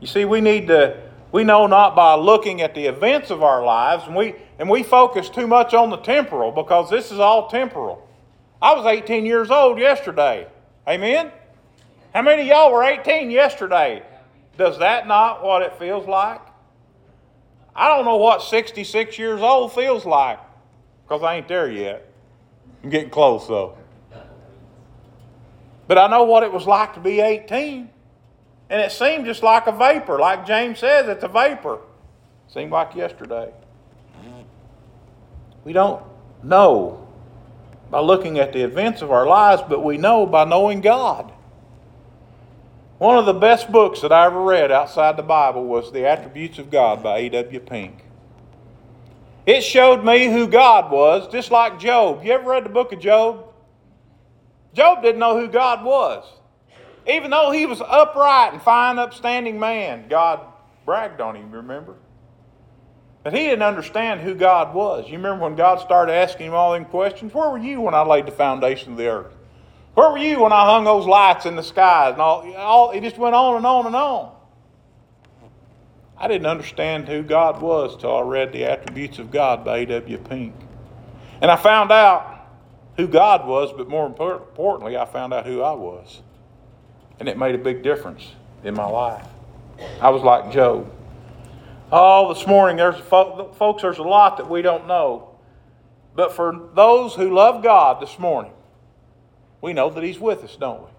You 0.02 0.08
see, 0.08 0.26
we 0.26 0.42
need 0.42 0.70
to, 0.70 1.04
we 1.32 1.44
know 1.44 1.68
not 1.68 1.96
by 1.96 2.16
looking 2.16 2.64
at 2.64 2.74
the 2.74 2.88
events 2.88 3.30
of 3.30 3.44
our 3.44 3.64
lives, 3.64 4.06
and 4.08 4.16
we, 4.16 4.34
and 4.58 4.70
we 4.70 4.84
focus 4.84 5.30
too 5.30 5.48
much 5.48 5.74
on 5.74 5.90
the 5.90 5.98
temporal 5.98 6.52
because 6.52 6.90
this 6.90 7.12
is 7.12 7.20
all 7.20 7.48
temporal. 7.50 8.08
I 8.62 8.74
was 8.74 8.86
18 8.86 9.26
years 9.26 9.52
old 9.52 9.78
yesterday. 9.78 10.48
Amen? 10.88 11.32
How 12.14 12.22
many 12.22 12.44
of 12.44 12.48
y'all 12.48 12.72
were 12.72 12.84
18 12.84 13.30
yesterday? 13.30 14.04
Does 14.58 14.80
that 14.80 15.08
not 15.08 15.44
what 15.44 15.62
it 15.62 15.78
feels 15.78 16.08
like? 16.08 16.42
I 17.76 17.90
don't 17.90 18.06
know 18.06 18.16
what 18.16 18.42
66 18.42 19.20
years 19.20 19.42
old 19.42 19.74
feels 19.74 20.06
like 20.06 20.40
because 21.04 21.24
I 21.24 21.36
ain't 21.36 21.48
there 21.48 21.70
yet. 21.70 22.10
I'm 22.84 22.90
getting 22.90 23.10
close 23.10 23.48
though. 23.48 23.78
But 25.88 25.98
I 25.98 26.08
know 26.08 26.24
what 26.24 26.44
it 26.44 26.52
was 26.52 26.66
like 26.66 26.94
to 26.94 27.00
be 27.00 27.20
18. 27.20 27.90
And 28.70 28.82
it 28.82 28.92
seemed 28.92 29.26
just 29.26 29.44
like 29.44 29.68
a 29.68 29.72
vapor. 29.72 30.18
Like 30.18 30.48
James 30.48 30.80
says, 30.80 31.08
it's 31.08 31.24
a 31.24 31.28
vapor. 31.28 31.80
Seemed 32.48 32.72
like 32.72 32.96
yesterday. 32.96 33.52
We 35.64 35.74
don't 35.74 36.04
know 36.44 37.08
by 37.90 38.00
looking 38.00 38.40
at 38.40 38.54
the 38.54 38.62
events 38.62 39.02
of 39.02 39.12
our 39.12 39.26
lives, 39.28 39.64
but 39.68 39.84
we 39.84 39.98
know 39.98 40.26
by 40.26 40.46
knowing 40.46 40.82
God. 40.82 41.32
One 42.98 43.18
of 43.18 43.26
the 43.26 43.34
best 43.34 43.72
books 43.72 44.02
that 44.02 44.12
I 44.12 44.26
ever 44.26 44.42
read 44.42 44.72
outside 44.72 45.18
the 45.18 45.24
Bible 45.24 45.66
was 45.66 45.92
The 45.92 46.08
Attributes 46.08 46.60
of 46.60 46.72
God 46.72 47.04
by 47.04 47.18
A.W. 47.20 47.60
Pink. 47.60 48.06
It 49.46 49.62
showed 49.62 50.04
me 50.04 50.26
who 50.26 50.48
God 50.48 50.92
was, 50.92 51.28
just 51.32 51.52
like 51.52 51.80
Job. 51.80 52.24
You 52.24 52.32
ever 52.32 52.50
read 52.50 52.66
the 52.66 52.70
book 52.70 52.94
of 52.94 53.00
Job? 53.00 53.54
Job 54.74 55.04
didn't 55.04 55.20
know 55.20 55.40
who 55.40 55.48
God 55.48 55.84
was. 55.84 56.26
Even 57.08 57.32
though 57.32 57.52
he 57.52 57.66
was 57.66 57.82
upright 57.82 58.54
and 58.54 58.62
fine, 58.62 58.98
upstanding 58.98 59.60
man, 59.60 60.08
God 60.10 60.40
bragged 60.86 61.22
on 61.22 61.36
him, 61.36 61.52
remember? 61.52 61.96
But 63.26 63.34
he 63.34 63.40
didn't 63.40 63.64
understand 63.64 64.22
who 64.22 64.36
God 64.36 64.76
was. 64.76 65.08
You 65.08 65.14
remember 65.14 65.46
when 65.46 65.56
God 65.56 65.80
started 65.80 66.14
asking 66.14 66.46
him 66.46 66.54
all 66.54 66.74
them 66.74 66.86
questions? 66.86 67.34
Where 67.34 67.50
were 67.50 67.58
you 67.58 67.82
when 67.82 67.96
I 67.96 68.04
laid 68.04 68.28
the 68.28 68.32
foundation 68.32 68.92
of 68.92 69.00
the 69.00 69.08
earth? 69.08 69.34
Where 69.96 70.12
were 70.12 70.20
you 70.20 70.42
when 70.42 70.54
I 70.54 70.66
hung 70.66 70.84
those 70.84 71.08
lights 71.08 71.48
in 71.48 71.56
the 71.56 71.64
skies? 71.64 72.12
And 72.12 72.22
all, 72.22 72.54
all 72.56 72.92
it 72.92 73.02
just 73.02 73.18
went 73.18 73.34
on 73.34 73.56
and 73.58 73.66
on 73.66 73.88
and 73.88 73.96
on. 73.96 74.32
I 76.16 76.28
didn't 76.28 76.46
understand 76.46 77.08
who 77.08 77.24
God 77.24 77.64
was 77.64 77.98
till 77.98 78.16
I 78.16 78.22
read 78.22 78.54
the 78.54 78.66
attributes 78.66 79.18
of 79.18 79.32
God 79.32 79.66
by 79.66 79.80
A.W. 79.80 80.20
Pink. 80.20 80.54
And 81.42 81.50
I 81.50 81.56
found 81.56 81.92
out 81.92 82.48
who 82.96 83.08
God 83.08 83.48
was, 83.48 83.74
but 83.76 83.90
more 83.90 84.06
importantly, 84.06 84.98
I 84.98 85.06
found 85.06 85.34
out 85.34 85.48
who 85.48 85.64
I 85.64 85.74
was. 85.74 86.22
And 87.20 87.28
it 87.28 87.40
made 87.40 87.56
a 87.56 87.58
big 87.58 87.82
difference 87.82 88.34
in 88.64 88.76
my 88.76 88.86
life. 88.86 89.28
I 90.00 90.12
was 90.12 90.22
like 90.22 90.52
Job. 90.52 90.92
Oh, 91.98 92.34
this 92.34 92.46
morning, 92.46 92.76
there's 92.76 93.00
folks, 93.00 93.82
there's 93.82 94.00
a 94.00 94.04
lot 94.04 94.36
that 94.36 94.50
we 94.50 94.62
don't 94.62 94.86
know. 94.86 95.30
But 96.14 96.34
for 96.34 96.70
those 96.74 97.16
who 97.16 97.34
love 97.34 97.64
God 97.64 98.02
this 98.02 98.20
morning, 98.20 98.52
we 99.62 99.72
know 99.72 99.90
that 99.90 100.04
He's 100.04 100.20
with 100.20 100.44
us, 100.44 100.58
don't 100.58 100.82
we? 100.82 100.90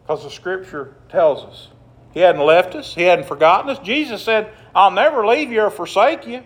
Because 0.00 0.22
the 0.22 0.30
Scripture 0.30 0.94
tells 1.08 1.42
us. 1.42 1.70
He 2.14 2.20
hadn't 2.20 2.42
left 2.42 2.76
us, 2.76 2.94
He 2.94 3.02
hadn't 3.02 3.26
forgotten 3.26 3.68
us. 3.68 3.80
Jesus 3.80 4.22
said, 4.22 4.52
I'll 4.76 4.92
never 4.92 5.26
leave 5.26 5.50
you 5.50 5.62
or 5.62 5.70
forsake 5.70 6.24
you, 6.24 6.44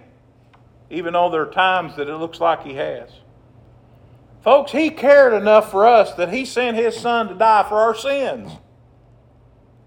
even 0.89 1.13
though 1.13 1.29
there 1.29 1.43
are 1.43 1.53
times 1.53 1.97
that 1.97 2.09
it 2.09 2.17
looks 2.17 2.41
like 2.41 2.63
He 2.63 2.77
has. 2.77 3.11
Folks, 4.43 4.73
He 4.73 4.89
cared 4.89 5.35
enough 5.35 5.71
for 5.71 5.87
us 5.87 6.15
that 6.15 6.33
He 6.33 6.47
sent 6.47 6.79
His 6.79 6.97
Son 6.97 7.29
to 7.29 7.35
die 7.35 7.67
for 7.69 7.77
our 7.77 7.95
sins. 7.95 8.53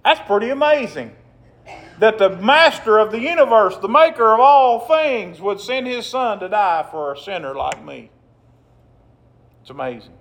That's 0.06 0.22
pretty 0.28 0.52
amazing. 0.52 1.16
That 2.00 2.18
the 2.20 2.30
Master 2.30 3.00
of 3.00 3.12
the 3.12 3.20
universe, 3.20 3.77
the 3.77 3.88
Maker 3.88 4.34
of 4.34 4.39
all 4.39 4.82
things, 4.82 5.42
would 5.42 5.60
send 5.60 5.88
His 5.88 6.06
Son 6.06 6.39
to 6.39 6.50
die 6.50 6.86
for 6.92 7.13
a 7.13 7.18
sinner 7.18 7.56
like 7.56 7.84
me. 7.84 8.12
It's 9.62 9.72
amazing. 9.72 10.13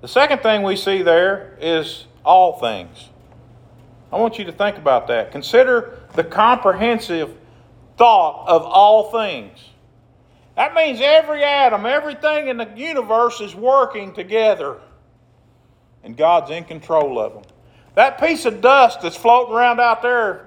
The 0.00 0.08
second 0.08 0.42
thing 0.42 0.62
we 0.62 0.76
see 0.76 1.02
there 1.02 1.56
is 1.60 2.06
all 2.24 2.58
things. 2.58 3.08
I 4.12 4.16
want 4.16 4.38
you 4.38 4.44
to 4.44 4.52
think 4.52 4.76
about 4.76 5.06
that. 5.08 5.32
Consider 5.32 6.00
the 6.14 6.24
comprehensive 6.24 7.36
thought 7.96 8.46
of 8.48 8.62
all 8.62 9.10
things. 9.10 9.58
That 10.56 10.74
means 10.74 11.00
every 11.00 11.42
atom, 11.42 11.86
everything 11.86 12.48
in 12.48 12.58
the 12.58 12.70
universe 12.76 13.40
is 13.40 13.54
working 13.54 14.12
together, 14.12 14.78
and 16.04 16.16
God's 16.16 16.50
in 16.50 16.64
control 16.64 17.18
of 17.18 17.34
them. 17.34 17.42
That 17.94 18.20
piece 18.20 18.44
of 18.46 18.60
dust 18.60 19.02
that's 19.02 19.16
floating 19.16 19.54
around 19.54 19.80
out 19.80 20.02
there 20.02 20.46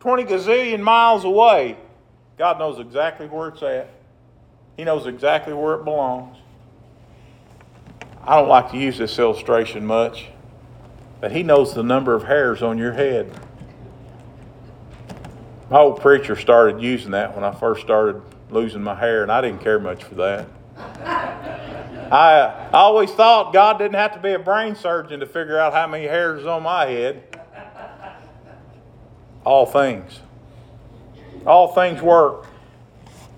20 0.00 0.24
gazillion 0.24 0.80
miles 0.80 1.24
away, 1.24 1.76
God 2.38 2.58
knows 2.58 2.78
exactly 2.78 3.26
where 3.26 3.48
it's 3.48 3.62
at. 3.62 3.90
He 4.76 4.84
knows 4.84 5.06
exactly 5.06 5.52
where 5.52 5.74
it 5.74 5.84
belongs. 5.84 6.36
I 8.22 8.36
don't 8.36 8.48
like 8.48 8.70
to 8.72 8.76
use 8.76 8.98
this 8.98 9.18
illustration 9.18 9.86
much, 9.86 10.26
but 11.20 11.32
he 11.32 11.42
knows 11.42 11.74
the 11.74 11.82
number 11.82 12.14
of 12.14 12.24
hairs 12.24 12.62
on 12.62 12.76
your 12.76 12.92
head. 12.92 13.32
My 15.70 15.78
old 15.78 16.00
preacher 16.00 16.36
started 16.36 16.80
using 16.80 17.12
that 17.12 17.34
when 17.34 17.44
I 17.44 17.52
first 17.52 17.82
started 17.82 18.22
losing 18.50 18.82
my 18.82 18.94
hair, 18.94 19.22
and 19.22 19.32
I 19.32 19.40
didn't 19.40 19.60
care 19.60 19.80
much 19.80 20.04
for 20.04 20.14
that. 20.16 21.75
I, 22.12 22.70
always 22.72 23.10
thought 23.10 23.52
God 23.52 23.78
didn't 23.78 23.94
have 23.94 24.14
to 24.14 24.20
be 24.20 24.32
a 24.32 24.38
brain 24.38 24.74
surgeon 24.74 25.20
to 25.20 25.26
figure 25.26 25.58
out 25.58 25.72
how 25.72 25.86
many 25.86 26.04
hairs 26.04 26.46
on 26.46 26.62
my 26.62 26.86
head. 26.86 27.22
All 29.44 29.66
things. 29.66 30.20
All 31.46 31.74
things 31.74 32.02
work. 32.02 32.46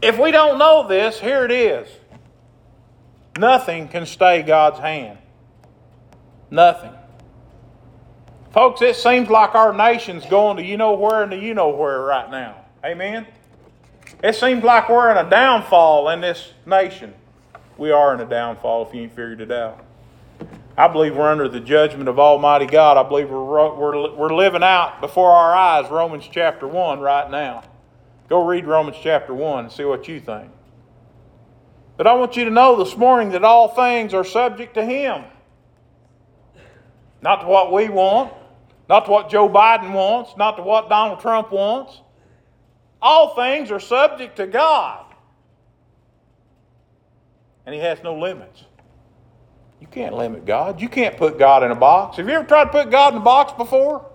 If 0.01 0.19
we 0.19 0.31
don't 0.31 0.59
know 0.59 0.87
this, 0.87 1.19
here 1.21 1.45
it 1.45 1.51
is. 1.51 1.89
Nothing 3.39 3.89
can 3.89 4.07
stay 4.07 4.43
God's 4.43 4.79
hand. 4.79 5.19
Nothing. 6.51 6.93
Folks, 8.51 8.81
it 8.81 8.97
seems 8.97 9.29
like 9.29 9.55
our 9.55 9.73
nation's 9.73 10.25
going 10.27 10.57
to 10.57 10.63
you 10.63 10.77
know 10.77 10.95
where 10.95 11.23
and 11.23 11.31
to 11.33 11.39
you 11.39 11.55
know 11.55 11.69
where 11.69 12.01
right 12.01 12.31
now. 12.31 12.65
Amen? 12.85 13.27
It 14.23 14.35
seems 14.35 14.65
like 14.65 14.89
we're 14.89 15.11
in 15.11 15.27
a 15.27 15.29
downfall 15.29 16.09
in 16.09 16.21
this 16.21 16.53
nation. 16.65 17.15
We 17.79 17.93
are 17.93 18.13
in 18.13 18.21
a 18.21 18.27
downfall 18.27 18.89
if 18.89 18.95
you 18.95 19.03
ain't 19.03 19.13
figured 19.13 19.41
it 19.41 19.53
out. 19.53 19.85
I 20.77 20.89
believe 20.89 21.17
we're 21.17 21.31
under 21.31 21.49
the 21.49 21.61
judgment 21.61 22.09
of 22.09 22.19
Almighty 22.19 22.67
God. 22.67 22.97
I 22.97 23.09
believe 23.09 23.31
we're, 23.31 23.43
we're, 23.75 24.15
we're 24.15 24.35
living 24.35 24.63
out 24.63 25.01
before 25.01 25.31
our 25.31 25.55
eyes 25.55 25.91
Romans 25.91 26.29
chapter 26.31 26.67
1 26.69 27.01
right 27.01 27.31
now. 27.31 27.63
Go 28.29 28.45
read 28.45 28.67
Romans 28.67 28.97
chapter 29.01 29.33
1 29.33 29.65
and 29.65 29.73
see 29.73 29.85
what 29.85 30.07
you 30.09 30.21
think. 30.21 30.51
But 31.97 32.07
I 32.07 32.15
want 32.15 32.37
you 32.37 32.45
to 32.45 32.51
know 32.51 32.77
this 32.77 32.97
morning 32.97 33.31
that 33.31 33.43
all 33.43 33.69
things 33.69 34.13
are 34.13 34.25
subject 34.25 34.75
to 34.75 34.85
Him. 34.85 35.25
Not 37.23 37.43
to 37.43 37.47
what 37.47 37.73
we 37.73 37.89
want, 37.89 38.33
not 38.89 39.07
to 39.07 39.11
what 39.11 39.31
Joe 39.31 39.49
Biden 39.49 39.93
wants, 39.93 40.37
not 40.37 40.57
to 40.57 40.63
what 40.63 40.89
Donald 40.89 41.21
Trump 41.21 41.51
wants. 41.51 42.01
All 43.03 43.35
things 43.35 43.71
are 43.71 43.81
subject 43.81 44.37
to 44.37 44.47
God. 44.47 45.08
And 47.69 47.75
He 47.75 47.83
has 47.83 48.03
no 48.03 48.15
limits. 48.15 48.65
You 49.79 49.89
can't 49.89 50.15
limit 50.15 50.47
God. 50.47 50.81
You 50.81 50.89
can't 50.89 51.19
put 51.19 51.39
God 51.39 51.63
in 51.63 51.71
a 51.71 51.75
box. 51.75 52.17
Have 52.17 52.27
you 52.27 52.33
ever 52.33 52.47
tried 52.47 52.65
to 52.65 52.71
put 52.71 52.91
God 52.91 53.13
in 53.13 53.21
a 53.21 53.23
box 53.23 53.53
before? 53.53 54.11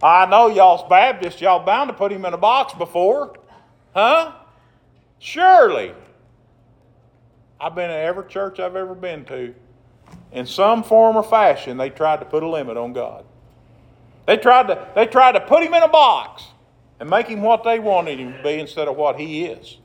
I 0.00 0.26
know 0.26 0.46
y'all's 0.46 0.88
Baptists, 0.88 1.40
y'all 1.40 1.64
bound 1.64 1.88
to 1.88 1.92
put 1.92 2.12
him 2.12 2.24
in 2.24 2.34
a 2.34 2.38
box 2.38 2.72
before. 2.74 3.36
Huh? 3.96 4.34
Surely. 5.18 5.92
I've 7.60 7.74
been 7.74 7.90
in 7.90 7.96
every 7.96 8.28
church 8.28 8.60
I've 8.60 8.76
ever 8.76 8.94
been 8.94 9.24
to. 9.24 9.56
In 10.30 10.46
some 10.46 10.84
form 10.84 11.16
or 11.16 11.24
fashion, 11.24 11.76
they 11.76 11.90
tried 11.90 12.20
to 12.20 12.26
put 12.26 12.44
a 12.44 12.48
limit 12.48 12.76
on 12.76 12.92
God. 12.92 13.24
They 14.26 14.36
tried 14.36 14.68
to, 14.68 14.86
they 14.94 15.06
tried 15.06 15.32
to 15.32 15.40
put 15.40 15.64
him 15.64 15.74
in 15.74 15.82
a 15.82 15.88
box 15.88 16.44
and 17.00 17.10
make 17.10 17.26
him 17.26 17.42
what 17.42 17.64
they 17.64 17.80
wanted 17.80 18.20
him 18.20 18.34
to 18.34 18.42
be 18.44 18.60
instead 18.60 18.86
of 18.86 18.96
what 18.96 19.18
he 19.18 19.46
is. 19.46 19.78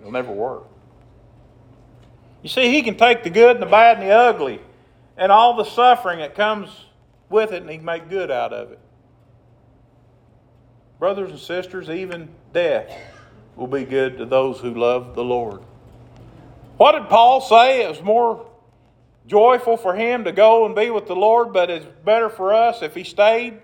It'll 0.00 0.10
never 0.10 0.32
work. 0.32 0.64
You 2.42 2.48
see, 2.48 2.70
he 2.70 2.82
can 2.82 2.96
take 2.96 3.24
the 3.24 3.30
good 3.30 3.56
and 3.56 3.62
the 3.62 3.66
bad 3.66 3.98
and 3.98 4.08
the 4.08 4.12
ugly 4.12 4.60
and 5.16 5.32
all 5.32 5.56
the 5.56 5.64
suffering 5.64 6.20
that 6.20 6.34
comes 6.34 6.70
with 7.28 7.52
it 7.52 7.62
and 7.62 7.70
he 7.70 7.76
can 7.76 7.84
make 7.84 8.08
good 8.08 8.30
out 8.30 8.52
of 8.52 8.72
it. 8.72 8.78
Brothers 10.98 11.30
and 11.30 11.38
sisters, 11.38 11.90
even 11.90 12.28
death 12.52 12.90
will 13.56 13.66
be 13.66 13.84
good 13.84 14.18
to 14.18 14.24
those 14.24 14.58
who 14.60 14.74
love 14.74 15.14
the 15.14 15.24
Lord. 15.24 15.60
What 16.76 16.92
did 16.92 17.08
Paul 17.08 17.40
say? 17.40 17.84
It 17.84 17.88
was 17.88 18.02
more 18.02 18.48
joyful 19.26 19.76
for 19.76 19.94
him 19.94 20.24
to 20.24 20.32
go 20.32 20.64
and 20.64 20.74
be 20.74 20.90
with 20.90 21.06
the 21.06 21.16
Lord, 21.16 21.52
but 21.52 21.70
it's 21.70 21.86
better 22.04 22.28
for 22.28 22.54
us 22.54 22.82
if 22.82 22.94
he 22.94 23.04
stayed. 23.04 23.58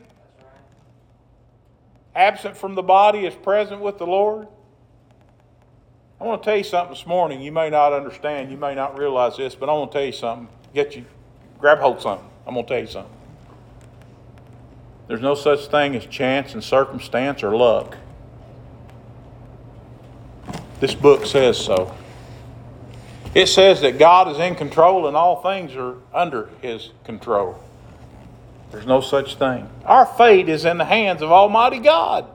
Absent 2.15 2.57
from 2.57 2.75
the 2.75 2.83
body 2.83 3.25
is 3.25 3.35
present 3.35 3.81
with 3.81 3.99
the 3.99 4.07
Lord. 4.07 4.49
I 6.25 6.27
want 6.27 6.43
to 6.43 6.49
tell 6.49 6.57
you 6.57 6.65
something 6.65 6.95
this 6.95 7.07
morning. 7.07 7.43
You 7.43 7.53
may 7.53 7.69
not 7.69 7.93
understand, 7.93 8.51
you 8.51 8.57
may 8.57 8.75
not 8.75 8.99
realize 8.99 9.37
this, 9.37 9.55
but 9.55 9.69
I 9.69 9.75
want 9.75 9.93
to 9.93 9.99
tell 9.99 10.07
you 10.07 10.13
something. 10.13 10.49
Get 10.73 10.97
you, 10.97 11.05
grab 11.59 11.81
hold 11.81 11.97
of 11.97 12.03
something. 12.03 12.27
I'm 12.47 12.55
going 12.55 12.65
to 12.65 12.73
tell 12.73 12.81
you 12.81 12.87
something. 12.87 13.13
There's 15.07 15.21
no 15.21 15.35
such 15.35 15.67
thing 15.67 15.95
as 15.95 16.07
chance 16.07 16.55
and 16.55 16.65
circumstance 16.65 17.43
or 17.43 17.55
luck. 17.55 17.99
This 20.81 20.95
book 20.95 21.27
says 21.27 21.59
so. 21.59 21.95
It 23.35 23.49
says 23.49 23.83
that 23.83 23.99
God 23.99 24.29
is 24.29 24.39
in 24.39 24.55
control 24.55 25.07
and 25.07 25.15
all 25.15 25.43
things 25.43 25.75
are 25.75 25.97
under 26.15 26.49
His 26.63 26.89
control. 27.05 27.63
There's 28.71 28.87
no 28.87 29.03
such 29.03 29.37
thing. 29.37 29.69
Our 29.85 30.07
fate 30.07 30.49
is 30.49 30.65
in 30.65 30.79
the 30.79 30.87
hands 30.87 31.21
of 31.21 31.31
Almighty 31.31 31.81
God. 31.81 32.34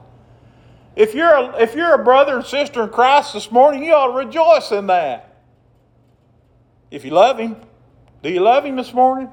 If 1.00 1.14
you're 1.14 1.32
a, 1.32 1.62
if 1.62 1.74
you're 1.74 1.94
a 1.94 2.04
brother 2.04 2.36
and 2.36 2.44
sister 2.44 2.82
in 2.82 2.90
Christ 2.90 3.32
this 3.32 3.50
morning, 3.50 3.82
you 3.82 3.94
ought 3.94 4.08
to 4.08 4.26
rejoice 4.26 4.70
in 4.70 4.88
that. 4.88 5.34
If 6.90 7.06
you 7.06 7.10
love 7.10 7.38
Him, 7.38 7.56
do 8.22 8.28
you 8.28 8.40
love 8.40 8.66
Him 8.66 8.76
this 8.76 8.92
morning? 8.92 9.30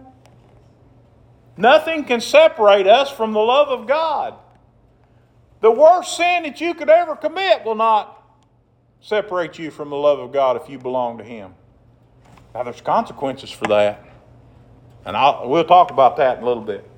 Nothing 1.58 2.06
can 2.06 2.22
separate 2.22 2.88
us 2.88 3.12
from 3.12 3.34
the 3.34 3.42
love 3.42 3.68
of 3.68 3.86
God. 3.86 4.36
The 5.60 5.70
worst 5.70 6.16
sin 6.16 6.44
that 6.44 6.62
you 6.62 6.74
could 6.74 6.90
ever 6.90 7.18
commit 7.18 7.66
will 7.66 7.76
not 7.76 8.24
separate 9.02 9.60
you 9.60 9.70
from 9.70 9.90
the 9.90 9.98
love 9.98 10.20
of 10.20 10.32
God 10.32 10.56
if 10.56 10.70
you 10.70 10.80
belong 10.80 11.18
to 11.18 11.24
Him. 11.26 11.54
Now, 12.56 12.64
there's 12.64 12.80
consequences 12.80 13.52
for 13.52 13.66
that. 13.66 14.06
And 15.04 15.18
I'll, 15.18 15.50
we'll 15.50 15.66
talk 15.66 15.92
about 15.92 16.16
that 16.16 16.38
in 16.38 16.44
a 16.44 16.48
little 16.48 16.64
bit. 16.64 16.90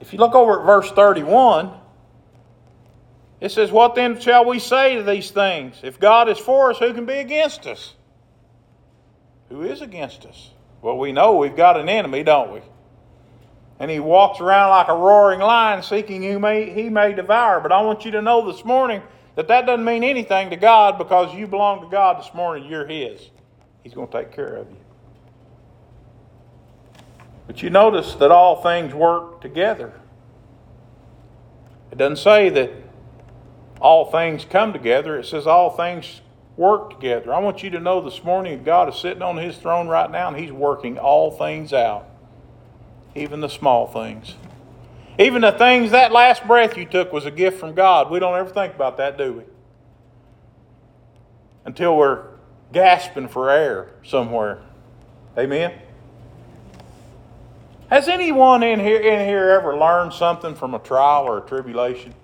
If 0.00 0.14
you 0.14 0.18
look 0.18 0.34
over 0.34 0.60
at 0.60 0.64
verse 0.64 0.90
31, 0.92 1.79
it 3.40 3.50
says, 3.50 3.70
What 3.70 3.94
then 3.94 4.20
shall 4.20 4.44
we 4.44 4.58
say 4.58 4.96
to 4.96 5.02
these 5.02 5.30
things? 5.30 5.76
If 5.82 5.98
God 5.98 6.28
is 6.28 6.38
for 6.38 6.70
us, 6.70 6.78
who 6.78 6.92
can 6.92 7.06
be 7.06 7.14
against 7.14 7.66
us? 7.66 7.94
Who 9.48 9.62
is 9.62 9.80
against 9.80 10.26
us? 10.26 10.50
Well, 10.82 10.98
we 10.98 11.12
know 11.12 11.36
we've 11.36 11.56
got 11.56 11.78
an 11.78 11.88
enemy, 11.88 12.22
don't 12.22 12.52
we? 12.52 12.60
And 13.78 13.90
he 13.90 13.98
walks 13.98 14.40
around 14.40 14.70
like 14.70 14.88
a 14.88 14.94
roaring 14.94 15.40
lion 15.40 15.82
seeking 15.82 16.22
who 16.22 16.38
may, 16.38 16.70
he 16.70 16.90
may 16.90 17.14
devour. 17.14 17.60
But 17.60 17.72
I 17.72 17.80
want 17.80 18.04
you 18.04 18.10
to 18.12 18.22
know 18.22 18.50
this 18.50 18.64
morning 18.64 19.02
that 19.36 19.48
that 19.48 19.64
doesn't 19.64 19.84
mean 19.84 20.04
anything 20.04 20.50
to 20.50 20.56
God 20.56 20.98
because 20.98 21.34
you 21.34 21.46
belong 21.46 21.80
to 21.80 21.88
God 21.88 22.22
this 22.22 22.32
morning. 22.34 22.68
You're 22.68 22.86
His. 22.86 23.30
He's 23.82 23.94
going 23.94 24.08
to 24.08 24.18
take 24.18 24.32
care 24.32 24.56
of 24.56 24.68
you. 24.70 24.76
But 27.46 27.62
you 27.62 27.70
notice 27.70 28.14
that 28.16 28.30
all 28.30 28.62
things 28.62 28.94
work 28.94 29.40
together. 29.40 29.94
It 31.90 31.98
doesn't 31.98 32.18
say 32.18 32.50
that 32.50 32.70
all 33.80 34.10
things 34.10 34.44
come 34.44 34.72
together, 34.72 35.18
it 35.18 35.26
says 35.26 35.46
all 35.46 35.70
things 35.70 36.20
work 36.56 36.90
together. 36.90 37.32
I 37.32 37.38
want 37.38 37.62
you 37.62 37.70
to 37.70 37.80
know 37.80 38.00
this 38.00 38.22
morning 38.22 38.62
God 38.62 38.88
is 38.88 38.96
sitting 38.96 39.22
on 39.22 39.38
His 39.38 39.56
throne 39.56 39.88
right 39.88 40.10
now 40.10 40.28
and 40.28 40.36
He's 40.36 40.52
working 40.52 40.98
all 40.98 41.30
things 41.30 41.72
out, 41.72 42.06
even 43.14 43.40
the 43.40 43.48
small 43.48 43.86
things. 43.86 44.34
Even 45.18 45.42
the 45.42 45.52
things 45.52 45.90
that 45.90 46.12
last 46.12 46.46
breath 46.46 46.76
you 46.76 46.86
took 46.86 47.12
was 47.12 47.26
a 47.26 47.30
gift 47.30 47.58
from 47.58 47.74
God. 47.74 48.10
We 48.10 48.18
don't 48.18 48.38
ever 48.38 48.48
think 48.48 48.74
about 48.74 48.96
that, 48.98 49.18
do 49.18 49.32
we? 49.32 49.42
Until 51.64 51.96
we're 51.96 52.24
gasping 52.72 53.28
for 53.28 53.50
air 53.50 53.90
somewhere. 54.02 54.62
Amen. 55.36 55.72
Has 57.90 58.08
anyone 58.08 58.62
in 58.62 58.80
here 58.80 59.00
in 59.00 59.26
here 59.26 59.50
ever 59.50 59.76
learned 59.76 60.12
something 60.12 60.54
from 60.54 60.74
a 60.74 60.78
trial 60.78 61.24
or 61.24 61.38
a 61.38 61.40
tribulation? 61.40 62.14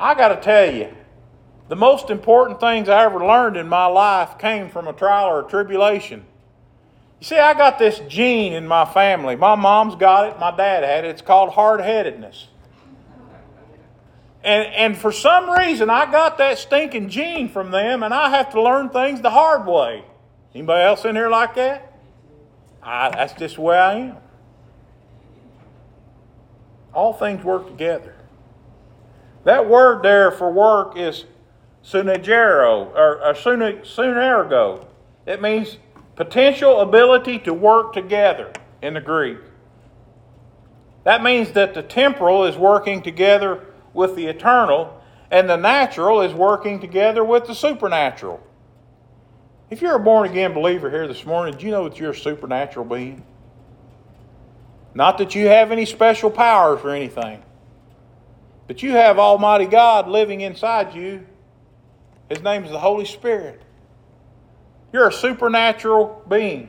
I 0.00 0.14
got 0.14 0.28
to 0.28 0.40
tell 0.40 0.74
you, 0.74 0.88
the 1.68 1.76
most 1.76 2.08
important 2.08 2.58
things 2.58 2.88
I 2.88 3.04
ever 3.04 3.24
learned 3.24 3.58
in 3.58 3.68
my 3.68 3.84
life 3.84 4.38
came 4.38 4.70
from 4.70 4.88
a 4.88 4.94
trial 4.94 5.28
or 5.28 5.46
a 5.46 5.48
tribulation. 5.48 6.24
You 7.20 7.26
see, 7.26 7.38
I 7.38 7.52
got 7.52 7.78
this 7.78 8.00
gene 8.08 8.54
in 8.54 8.66
my 8.66 8.86
family. 8.86 9.36
My 9.36 9.54
mom's 9.54 9.94
got 9.96 10.30
it, 10.30 10.40
my 10.40 10.56
dad 10.56 10.84
had 10.84 11.04
it. 11.04 11.08
It's 11.08 11.22
called 11.22 11.50
hard 11.50 11.80
headedness. 11.80 12.48
And, 14.42 14.66
and 14.74 14.96
for 14.96 15.12
some 15.12 15.50
reason, 15.50 15.90
I 15.90 16.10
got 16.10 16.38
that 16.38 16.56
stinking 16.56 17.10
gene 17.10 17.50
from 17.50 17.70
them, 17.70 18.02
and 18.02 18.14
I 18.14 18.30
have 18.30 18.50
to 18.52 18.62
learn 18.62 18.88
things 18.88 19.20
the 19.20 19.28
hard 19.28 19.66
way. 19.66 20.02
Anybody 20.54 20.82
else 20.82 21.04
in 21.04 21.14
here 21.14 21.28
like 21.28 21.54
that? 21.56 21.94
I, 22.82 23.10
that's 23.10 23.34
just 23.34 23.56
the 23.56 23.60
way 23.60 23.76
I 23.76 23.94
am. 23.96 24.16
All 26.94 27.12
things 27.12 27.44
work 27.44 27.66
together. 27.66 28.16
That 29.50 29.68
word 29.68 30.04
there 30.04 30.30
for 30.30 30.48
work 30.48 30.96
is 30.96 31.24
sunegero, 31.82 32.94
or, 32.94 33.20
or 33.20 33.34
sunergo. 33.34 34.86
It 35.26 35.42
means 35.42 35.76
potential 36.14 36.78
ability 36.78 37.40
to 37.40 37.52
work 37.52 37.92
together 37.92 38.52
in 38.80 38.94
the 38.94 39.00
Greek. 39.00 39.38
That 41.02 41.24
means 41.24 41.50
that 41.54 41.74
the 41.74 41.82
temporal 41.82 42.44
is 42.44 42.56
working 42.56 43.02
together 43.02 43.66
with 43.92 44.14
the 44.14 44.28
eternal, 44.28 45.02
and 45.32 45.50
the 45.50 45.56
natural 45.56 46.20
is 46.20 46.32
working 46.32 46.78
together 46.78 47.24
with 47.24 47.48
the 47.48 47.54
supernatural. 47.56 48.40
If 49.68 49.82
you're 49.82 49.96
a 49.96 49.98
born 49.98 50.30
again 50.30 50.54
believer 50.54 50.88
here 50.88 51.08
this 51.08 51.26
morning, 51.26 51.56
do 51.58 51.66
you 51.66 51.72
know 51.72 51.88
that 51.88 51.98
you're 51.98 52.12
a 52.12 52.16
supernatural 52.16 52.86
being? 52.86 53.24
Not 54.94 55.18
that 55.18 55.34
you 55.34 55.48
have 55.48 55.72
any 55.72 55.86
special 55.86 56.30
powers 56.30 56.82
or 56.84 56.90
anything, 56.90 57.42
but 58.70 58.84
you 58.84 58.92
have 58.92 59.18
Almighty 59.18 59.66
God 59.66 60.06
living 60.06 60.42
inside 60.42 60.94
you. 60.94 61.26
His 62.28 62.40
name 62.40 62.62
is 62.62 62.70
the 62.70 62.78
Holy 62.78 63.04
Spirit. 63.04 63.60
You're 64.92 65.08
a 65.08 65.12
supernatural 65.12 66.22
being. 66.28 66.68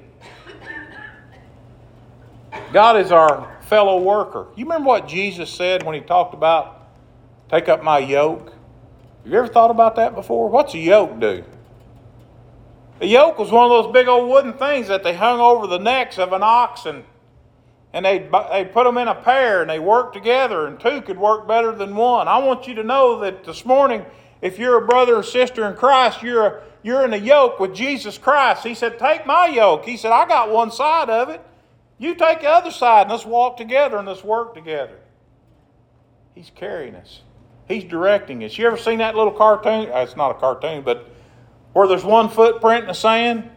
God 2.74 2.98
is 2.98 3.12
our 3.12 3.56
fellow 3.66 4.02
worker. 4.02 4.48
You 4.56 4.66
remember 4.66 4.88
what 4.88 5.08
Jesus 5.08 5.52
said 5.52 5.84
when 5.84 5.94
he 5.94 6.02
talked 6.02 6.34
about 6.34 6.90
take 7.52 7.70
up 7.70 7.84
my 7.84 8.00
yoke? 8.00 8.48
Have 8.48 9.32
you 9.32 9.38
ever 9.38 9.48
thought 9.48 9.70
about 9.70 9.96
that 9.98 10.16
before? 10.16 10.50
What's 10.50 10.74
a 10.74 10.80
yoke 10.80 11.20
do? 11.20 11.44
A 13.00 13.06
yoke 13.06 13.38
was 13.38 13.52
one 13.52 13.66
of 13.66 13.70
those 13.70 13.94
big 13.94 14.08
old 14.08 14.28
wooden 14.28 14.54
things 14.54 14.88
that 14.88 15.04
they 15.04 15.14
hung 15.14 15.40
over 15.40 15.68
the 15.68 15.78
necks 15.78 16.18
of 16.18 16.34
an 16.34 16.42
oxen. 16.42 16.96
And 16.96 17.06
they'd, 18.06 18.32
they'd 18.51 18.71
put 18.71 18.86
them 18.86 18.97
in 18.97 19.08
a 19.08 19.15
pair 19.15 19.62
and 19.62 19.69
they 19.69 19.80
worked 19.80 20.13
together, 20.13 20.65
and 20.67 20.80
two 20.80 21.01
could 21.01 21.17
work 21.17 21.47
better 21.47 21.73
than 21.73 21.95
one. 21.95 22.27
I 22.27 22.38
want 22.38 22.67
you 22.67 22.75
to 22.75 22.84
know 22.84 23.19
that 23.19 23.43
this 23.43 23.65
morning, 23.65 24.06
if 24.41 24.58
you're 24.58 24.84
a 24.84 24.88
brother 24.88 25.17
or 25.17 25.23
sister 25.23 25.67
in 25.67 25.75
Christ, 25.75 26.23
you're 26.23 26.45
a, 26.45 26.63
you're 26.84 27.04
in 27.04 27.13
a 27.13 27.17
yoke 27.17 27.60
with 27.60 27.75
Jesus 27.75 28.17
Christ. 28.17 28.63
He 28.63 28.73
said, 28.73 28.97
Take 28.97 29.25
my 29.25 29.47
yoke. 29.47 29.86
He 29.86 29.97
said, 29.97 30.12
I 30.12 30.27
got 30.27 30.49
one 30.49 30.71
side 30.71 31.10
of 31.10 31.30
it. 31.30 31.45
You 31.97 32.15
take 32.15 32.41
the 32.41 32.49
other 32.49 32.71
side 32.71 33.04
and 33.04 33.12
let's 33.12 33.25
walk 33.25 33.58
together 33.58 33.97
and 33.97 34.08
let's 34.08 34.23
work 34.23 34.56
together. 34.56 34.97
He's 36.34 36.49
carrying 36.49 36.95
us. 36.95 37.21
He's 37.67 37.84
directing 37.84 38.43
us. 38.43 38.58
You 38.58 38.65
ever 38.67 38.77
seen 38.77 38.99
that 38.99 39.15
little 39.15 39.34
cartoon? 39.34 39.91
Uh, 39.91 39.99
it's 39.99 40.15
not 40.15 40.32
a 40.32 40.39
cartoon, 40.39 40.82
but 40.82 41.08
where 41.73 41.88
there's 41.88 42.04
one 42.04 42.30
footprint 42.30 42.84
in 42.84 42.88
the 42.88 42.93
sand? 42.93 43.49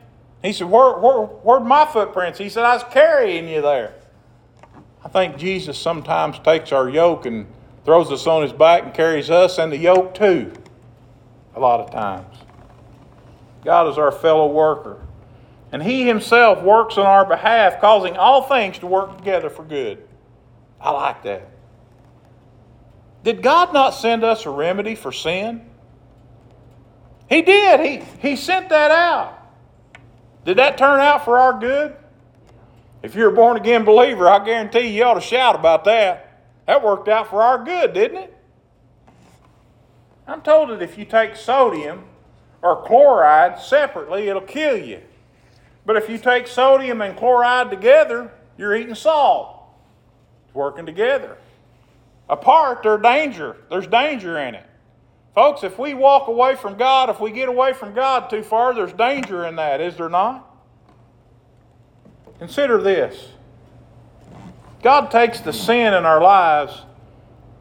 He 0.42 0.52
said, 0.52 0.68
where, 0.68 0.98
where, 0.98 1.22
Where'd 1.22 1.64
my 1.64 1.86
footprints? 1.86 2.38
He 2.38 2.50
said, 2.50 2.64
I 2.64 2.74
was 2.74 2.84
carrying 2.90 3.48
you 3.48 3.62
there. 3.62 3.94
I 5.04 5.08
think 5.08 5.36
Jesus 5.36 5.78
sometimes 5.78 6.38
takes 6.38 6.72
our 6.72 6.88
yoke 6.88 7.26
and 7.26 7.46
throws 7.84 8.10
us 8.10 8.26
on 8.26 8.42
his 8.42 8.52
back 8.52 8.84
and 8.84 8.94
carries 8.94 9.30
us 9.30 9.58
and 9.58 9.70
the 9.70 9.76
yoke 9.76 10.14
too, 10.14 10.52
a 11.54 11.60
lot 11.60 11.80
of 11.80 11.90
times. 11.90 12.38
God 13.64 13.88
is 13.90 13.98
our 13.98 14.12
fellow 14.12 14.50
worker. 14.50 15.00
And 15.72 15.82
He 15.82 16.06
Himself 16.06 16.62
works 16.62 16.98
on 16.98 17.06
our 17.06 17.24
behalf, 17.24 17.80
causing 17.80 18.16
all 18.16 18.42
things 18.42 18.78
to 18.78 18.86
work 18.86 19.16
together 19.18 19.50
for 19.50 19.64
good. 19.64 20.06
I 20.80 20.90
like 20.90 21.22
that. 21.24 21.48
Did 23.24 23.42
God 23.42 23.72
not 23.72 23.90
send 23.90 24.22
us 24.22 24.46
a 24.46 24.50
remedy 24.50 24.94
for 24.94 25.10
sin? 25.10 25.68
He 27.28 27.42
did. 27.42 27.80
He, 27.80 28.28
he 28.28 28.36
sent 28.36 28.68
that 28.68 28.90
out. 28.90 29.36
Did 30.44 30.58
that 30.58 30.76
turn 30.76 31.00
out 31.00 31.24
for 31.24 31.38
our 31.38 31.58
good? 31.58 31.96
If 33.04 33.14
you're 33.14 33.28
a 33.28 33.34
born 33.34 33.58
again 33.58 33.84
believer, 33.84 34.30
I 34.30 34.42
guarantee 34.42 34.88
you, 34.88 35.04
ought 35.04 35.14
to 35.14 35.20
shout 35.20 35.54
about 35.54 35.84
that. 35.84 36.40
That 36.66 36.82
worked 36.82 37.06
out 37.06 37.28
for 37.28 37.42
our 37.42 37.62
good, 37.62 37.92
didn't 37.92 38.16
it? 38.16 38.34
I'm 40.26 40.40
told 40.40 40.70
that 40.70 40.80
if 40.80 40.96
you 40.96 41.04
take 41.04 41.36
sodium 41.36 42.04
or 42.62 42.82
chloride 42.82 43.60
separately, 43.60 44.28
it'll 44.28 44.40
kill 44.40 44.78
you. 44.78 45.02
But 45.84 45.96
if 45.96 46.08
you 46.08 46.16
take 46.16 46.46
sodium 46.46 47.02
and 47.02 47.14
chloride 47.14 47.68
together, 47.68 48.32
you're 48.56 48.74
eating 48.74 48.94
salt. 48.94 49.60
It's 50.46 50.54
working 50.54 50.86
together. 50.86 51.36
Apart, 52.30 52.82
there's 52.82 53.02
danger. 53.02 53.58
There's 53.68 53.86
danger 53.86 54.38
in 54.38 54.54
it. 54.54 54.64
Folks, 55.34 55.62
if 55.62 55.78
we 55.78 55.92
walk 55.92 56.28
away 56.28 56.56
from 56.56 56.78
God, 56.78 57.10
if 57.10 57.20
we 57.20 57.32
get 57.32 57.50
away 57.50 57.74
from 57.74 57.92
God 57.92 58.30
too 58.30 58.42
far, 58.42 58.72
there's 58.72 58.94
danger 58.94 59.44
in 59.44 59.56
that, 59.56 59.82
is 59.82 59.94
there 59.98 60.08
not? 60.08 60.53
Consider 62.44 62.82
this 62.82 63.28
God 64.82 65.10
takes 65.10 65.40
the 65.40 65.50
sin 65.50 65.94
in 65.94 66.04
our 66.04 66.20
lives 66.20 66.82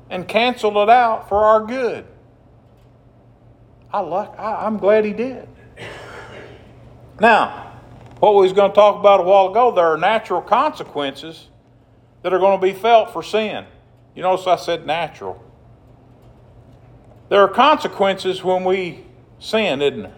and 0.10 0.28
canceled 0.28 0.76
it 0.76 0.90
out 0.90 1.30
for 1.30 1.38
our 1.38 1.66
good. 1.66 2.06
I 3.94 4.02
like, 4.02 4.38
I, 4.38 4.66
I'm 4.66 4.78
glad 4.78 5.06
He 5.06 5.14
did. 5.14 5.48
Now, 7.18 7.80
what 8.20 8.36
we 8.36 8.42
was 8.42 8.52
going 8.52 8.72
to 8.72 8.76
talk 8.76 9.00
about 9.00 9.22
a 9.22 9.24
while 9.24 9.52
ago, 9.52 9.72
there 9.72 9.88
are 9.88 9.98
natural 9.98 10.42
consequences 10.42 11.48
that 12.22 12.34
are 12.34 12.40
going 12.40 12.60
to 12.60 12.62
be 12.62 12.74
felt 12.74 13.14
for 13.14 13.24
sin. 13.24 13.66
You 14.16 14.24
notice 14.24 14.48
I 14.48 14.58
said 14.58 14.86
natural. 14.86 15.42
There 17.30 17.40
are 17.40 17.48
consequences 17.48 18.44
when 18.44 18.66
we 18.66 19.06
sin, 19.40 19.82
isn't 19.82 20.04
there? 20.04 20.16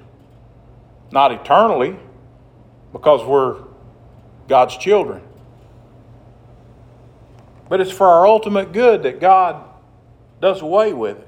Not 1.12 1.32
eternally, 1.32 2.00
because 2.92 3.24
we're 3.24 3.65
God's 4.48 4.78
children. 4.78 5.22
But 7.68 7.82
it's 7.82 7.92
for 7.92 8.08
our 8.08 8.28
ultimate 8.28 8.72
good 8.72 9.04
that 9.04 9.20
God 9.20 9.64
does 10.42 10.62
away 10.62 10.94
with 10.94 11.18
it. 11.18 11.28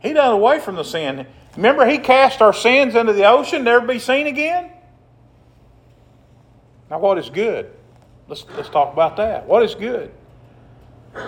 He 0.00 0.12
does 0.12 0.32
away 0.32 0.60
from 0.60 0.76
the 0.76 0.84
sin. 0.84 1.26
Remember, 1.56 1.86
He 1.86 1.98
cast 1.98 2.42
our 2.42 2.52
sins 2.52 2.94
into 2.94 3.12
the 3.12 3.24
ocean, 3.24 3.64
never 3.64 3.86
be 3.86 3.98
seen 3.98 4.26
again? 4.26 4.70
Now, 6.90 6.98
what 6.98 7.16
is 7.18 7.30
good? 7.30 7.70
Let's, 8.28 8.44
let's 8.56 8.68
talk 8.68 8.92
about 8.92 9.16
that. 9.16 9.46
What 9.46 9.62
is 9.62 9.74
good? 9.74 10.10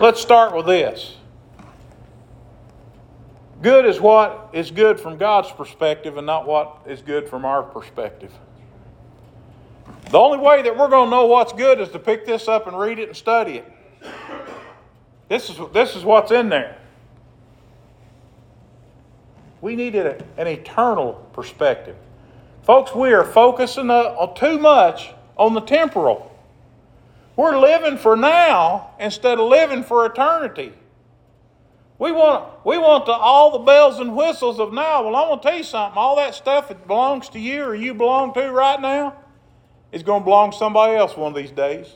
Let's 0.01 0.21
start 0.21 0.55
with 0.55 0.67
this. 0.67 1.17
Good 3.62 3.87
is 3.87 4.01
what 4.01 4.51
is 4.53 4.71
good 4.71 5.01
from 5.01 5.17
God's 5.17 5.51
perspective 5.51 6.19
and 6.19 6.27
not 6.27 6.47
what 6.47 6.83
is 6.87 7.01
good 7.01 7.29
from 7.29 7.45
our 7.45 7.62
perspective. 7.62 8.33
The 10.11 10.19
only 10.19 10.38
way 10.38 10.62
that 10.62 10.77
we're 10.77 10.88
going 10.88 11.07
to 11.07 11.11
know 11.11 11.27
what's 11.27 11.53
good 11.53 11.81
is 11.81 11.88
to 11.90 11.99
pick 11.99 12.27
this 12.27 12.47
up 12.47 12.69
and 12.69 12.79
read 12.79 12.99
it 13.01 13.09
and 13.09 13.16
study 13.16 13.57
it. 13.57 13.73
This 15.29 15.51
is, 15.51 15.59
this 15.73 15.97
is 15.97 16.05
what's 16.05 16.31
in 16.31 16.49
there. 16.49 16.79
We 19.61 19.75
needed 19.75 20.07
a, 20.07 20.40
an 20.40 20.47
eternal 20.47 21.14
perspective. 21.33 21.97
Folks, 22.62 22.95
we 22.95 23.12
are 23.12 23.25
focusing 23.25 23.90
uh, 23.90 24.27
too 24.35 24.59
much 24.59 25.12
on 25.37 25.55
the 25.55 25.61
temporal. 25.61 26.33
We're 27.35 27.59
living 27.59 27.99
for 27.99 28.16
now 28.16 28.90
instead 29.01 29.40
of 29.40 29.49
living 29.49 29.83
for 29.83 30.07
eternity. 30.07 30.73
We 31.99 32.12
want, 32.12 32.64
we 32.64 32.79
want 32.79 33.07
the, 33.07 33.12
all 33.12 33.59
the 33.59 33.64
bells 33.64 33.99
and 33.99 34.14
whistles 34.14 34.61
of 34.61 34.73
now. 34.73 35.03
Well, 35.05 35.16
I'm 35.16 35.29
going 35.29 35.40
to 35.40 35.49
tell 35.49 35.59
you 35.59 35.64
something. 35.64 35.99
All 35.99 36.14
that 36.16 36.35
stuff 36.37 36.69
that 36.69 36.87
belongs 36.87 37.29
to 37.31 37.40
you 37.40 37.64
or 37.64 37.75
you 37.75 37.92
belong 37.92 38.35
to 38.35 38.53
right 38.53 38.81
now 38.81 39.16
is 39.92 40.03
going 40.03 40.22
to 40.22 40.25
belong 40.25 40.51
to 40.51 40.57
somebody 40.57 40.96
else 40.96 41.16
one 41.16 41.33
of 41.33 41.37
these 41.37 41.51
days. 41.51 41.94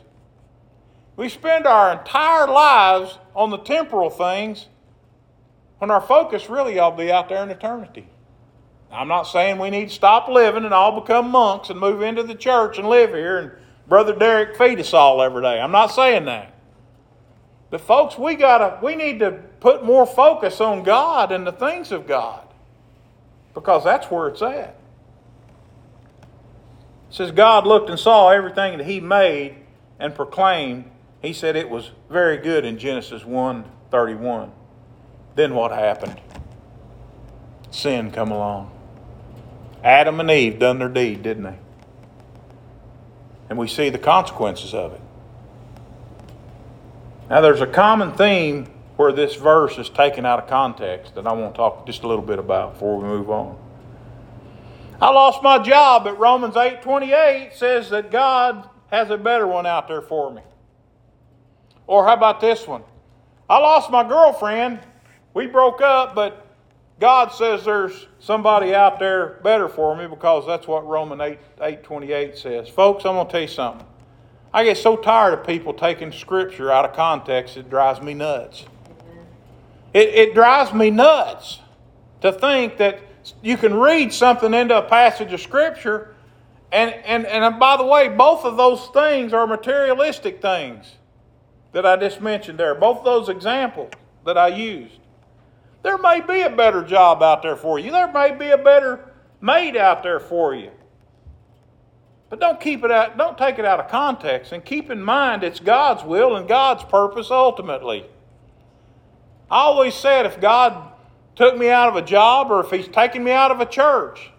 We 1.17 1.29
spend 1.29 1.67
our 1.67 1.93
entire 1.93 2.47
lives 2.47 3.19
on 3.35 3.51
the 3.51 3.59
temporal 3.59 4.11
things 4.11 4.67
when 5.79 5.91
our 5.91 6.01
focus 6.01 6.49
really 6.49 6.79
ought 6.79 6.93
to 6.93 6.97
be 6.97 7.13
out 7.13 7.29
there 7.29 7.43
in 7.43 7.51
eternity. 7.51 8.09
I'm 8.93 9.09
not 9.09 9.25
saying 9.25 9.59
we 9.59 9.71
need 9.71 9.89
to 9.89 9.95
stop 9.95 10.29
living 10.29 10.65
and 10.65 10.75
all 10.75 11.01
become 11.01 11.31
monks 11.31 11.71
and 11.71 11.79
move 11.79 12.03
into 12.03 12.23
the 12.23 12.35
church 12.35 12.79
and 12.79 12.89
live 12.89 13.11
here 13.11 13.39
and 13.39 13.53
Brother 13.91 14.15
Derek 14.15 14.57
feed 14.57 14.79
us 14.79 14.95
all 14.95 15.21
every 15.21 15.43
day. 15.43 15.61
I'm 15.61 15.73
not 15.73 15.89
saying 15.89 16.25
that. 16.27 16.55
But 17.71 17.81
folks, 17.81 18.17
we 18.17 18.35
gotta 18.35 18.79
we 18.83 18.95
need 18.95 19.19
to 19.19 19.33
put 19.61 19.85
more 19.85 20.07
focus 20.07 20.61
on 20.61 20.83
God 20.83 21.33
and 21.33 21.47
the 21.47 21.53
things 21.53 21.93
of 21.93 22.07
God. 22.07 22.47
Because 23.53 23.85
that's 23.85 24.11
where 24.11 24.29
it's 24.29 24.43
at. 24.43 24.77
Says 27.11 27.33
God 27.33 27.67
looked 27.67 27.91
and 27.91 27.99
saw 27.99 28.31
everything 28.31 28.79
that 28.79 28.87
He 28.87 29.01
made 29.01 29.57
and 29.99 30.15
proclaimed. 30.15 30.91
He 31.21 31.33
said 31.33 31.57
it 31.57 31.69
was 31.69 31.91
very 32.09 32.39
good 32.39 32.65
in 32.65 32.79
Genesis 32.79 33.25
1 33.25 33.65
31. 33.91 34.53
Then 35.35 35.55
what 35.55 35.73
happened? 35.73 36.21
Sin 37.71 38.11
come 38.11 38.31
along. 38.31 38.71
Adam 39.83 40.21
and 40.21 40.31
Eve 40.31 40.59
done 40.59 40.79
their 40.79 40.89
deed, 40.89 41.23
didn't 41.23 41.45
they? 41.45 41.59
And 43.49 43.59
we 43.59 43.67
see 43.67 43.89
the 43.89 43.99
consequences 43.99 44.75
of 44.75 44.93
it. 44.93 45.01
Now, 47.29 47.41
there's 47.41 47.61
a 47.61 47.67
common 47.67 48.13
theme 48.13 48.67
where 48.97 49.13
this 49.13 49.35
verse 49.35 49.79
is 49.79 49.89
taken 49.89 50.27
out 50.27 50.41
of 50.41 50.49
context 50.49 51.15
that 51.15 51.27
I 51.27 51.33
want 51.33 51.55
to 51.55 51.57
talk 51.57 51.87
just 51.87 52.03
a 52.03 52.09
little 52.09 52.25
bit 52.25 52.39
about 52.39 52.75
before 52.75 52.99
we 52.99 53.05
move 53.05 53.31
on. 53.31 53.57
I 55.01 55.11
lost 55.11 55.43
my 55.43 55.59
job, 55.59 56.05
but 56.05 56.19
Romans 56.19 56.57
8:28 56.57 57.55
says 57.55 57.91
that 57.91 58.11
God 58.11 58.69
has 58.91 59.11
a 59.11 59.17
better 59.17 59.47
one 59.47 59.67
out 59.67 59.89
there 59.89 60.03
for 60.03 60.31
me. 60.31 60.43
Or 61.87 62.05
how 62.05 62.15
about 62.15 62.41
this 62.41 62.67
one? 62.67 62.83
I 63.49 63.59
lost 63.59 63.91
my 63.91 64.07
girlfriend. 64.07 64.81
We 65.33 65.47
broke 65.47 65.81
up, 65.81 66.15
but 66.15 66.47
God 67.01 67.33
says 67.33 67.65
there's 67.65 68.09
somebody 68.19 68.75
out 68.75 68.99
there 68.99 69.41
better 69.43 69.69
for 69.69 69.97
me 69.97 70.07
because 70.07 70.47
that's 70.47 70.69
what 70.69 70.87
Romans 70.87 71.39
8, 71.61 71.81
8 72.13 72.37
says. 72.37 72.69
Folks, 72.69 73.05
I'm 73.07 73.15
going 73.15 73.27
to 73.27 73.33
tell 73.33 73.41
you 73.41 73.49
something. 73.49 73.87
I 74.53 74.65
get 74.65 74.77
so 74.77 74.97
tired 74.97 75.33
of 75.33 75.47
people 75.47 75.73
taking 75.73 76.13
scripture 76.13 76.71
out 76.71 76.85
of 76.85 76.95
context, 76.95 77.57
it 77.57 77.71
drives 77.71 78.03
me 78.03 78.15
nuts. 78.15 78.67
It, 79.95 80.09
it 80.09 80.35
drives 80.35 80.73
me 80.73 80.91
nuts 80.91 81.61
to 82.21 82.33
think 82.33 82.77
that 82.77 83.01
you 83.43 83.57
can 83.57 83.75
read 83.75 84.13
something 84.13 84.55
into 84.55 84.77
a 84.77 84.83
passage 84.83 85.33
of 85.33 85.41
scripture, 85.41 86.15
and, 86.73 86.93
and, 87.05 87.27
and 87.27 87.45
uh, 87.45 87.51
by 87.51 87.77
the 87.77 87.85
way, 87.85 88.09
both 88.09 88.45
of 88.45 88.57
those 88.57 88.89
things 88.89 89.33
are 89.33 89.47
materialistic 89.47 90.41
things 90.41 90.97
that 91.73 91.85
I 91.85 91.97
just 91.97 92.21
mentioned 92.21 92.59
there. 92.59 92.75
Both 92.75 93.05
those 93.05 93.29
examples 93.29 93.93
that 94.25 94.39
I 94.39 94.49
used. 94.49 94.99
There 95.83 95.99
may 95.99 96.21
be 96.21 96.43
a 96.43 96.51
better 96.51 96.83
job 96.83 97.23
out 97.23 97.43
there 97.43 97.57
for 97.57 97.79
you. 97.79 97.91
There 97.91 98.13
may 98.13 98.33
be 98.33 98.51
a 98.51 98.59
better 98.59 99.13
maid 99.41 99.77
out 99.77 100.03
there 100.03 100.21
for 100.21 100.55
you. 100.55 100.71
But 102.29 102.39
don't 102.39 102.61
keep 102.61 102.85
it 102.85 102.91
out, 102.91 103.19
don't 103.19 103.37
take 103.37 103.59
it 103.59 103.65
out 103.65 103.81
of 103.81 103.91
context 103.91 104.53
and 104.53 104.65
keep 104.65 104.91
in 104.91 105.03
mind 105.03 105.43
it's 105.43 105.59
God's 105.59 106.05
will 106.05 106.37
and 106.37 106.47
God's 106.47 106.85
purpose 106.85 107.31
ultimately. 107.31 108.07
I 109.51 109.63
always 109.63 109.95
said 109.95 110.27
if 110.27 110.41
God 110.41 110.93
took 111.37 111.57
me 111.57 111.71
out 111.71 111.89
of 111.89 111.97
a 111.97 112.03
job 112.03 112.51
or 112.51 112.61
if 112.61 112.71
He's 112.71 112.89
taking 112.89 113.25
me 113.25 113.33
out 113.33 113.51
of 113.51 113.61
a 113.61 113.67
church, 113.67 114.31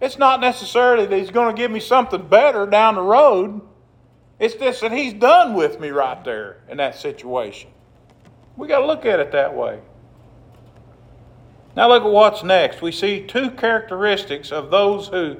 it's 0.00 0.18
not 0.18 0.40
necessarily 0.40 1.06
that 1.06 1.16
He's 1.16 1.30
going 1.30 1.54
to 1.54 1.60
give 1.60 1.70
me 1.70 1.80
something 1.80 2.26
better 2.26 2.66
down 2.66 2.96
the 2.96 3.02
road. 3.02 3.60
It's 4.38 4.54
just 4.54 4.80
that 4.80 4.92
He's 4.92 5.12
done 5.12 5.54
with 5.54 5.78
me 5.80 5.90
right 5.90 6.22
there 6.24 6.58
in 6.68 6.78
that 6.78 6.96
situation. 6.96 7.70
We 8.56 8.68
got 8.68 8.80
to 8.80 8.86
look 8.86 9.06
at 9.06 9.20
it 9.20 9.32
that 9.32 9.54
way. 9.54 9.80
Now 11.74 11.88
look 11.88 12.02
at 12.02 12.10
what's 12.10 12.42
next. 12.42 12.82
We 12.82 12.92
see 12.92 13.26
two 13.26 13.50
characteristics 13.50 14.52
of 14.52 14.70
those 14.70 15.08
who 15.08 15.36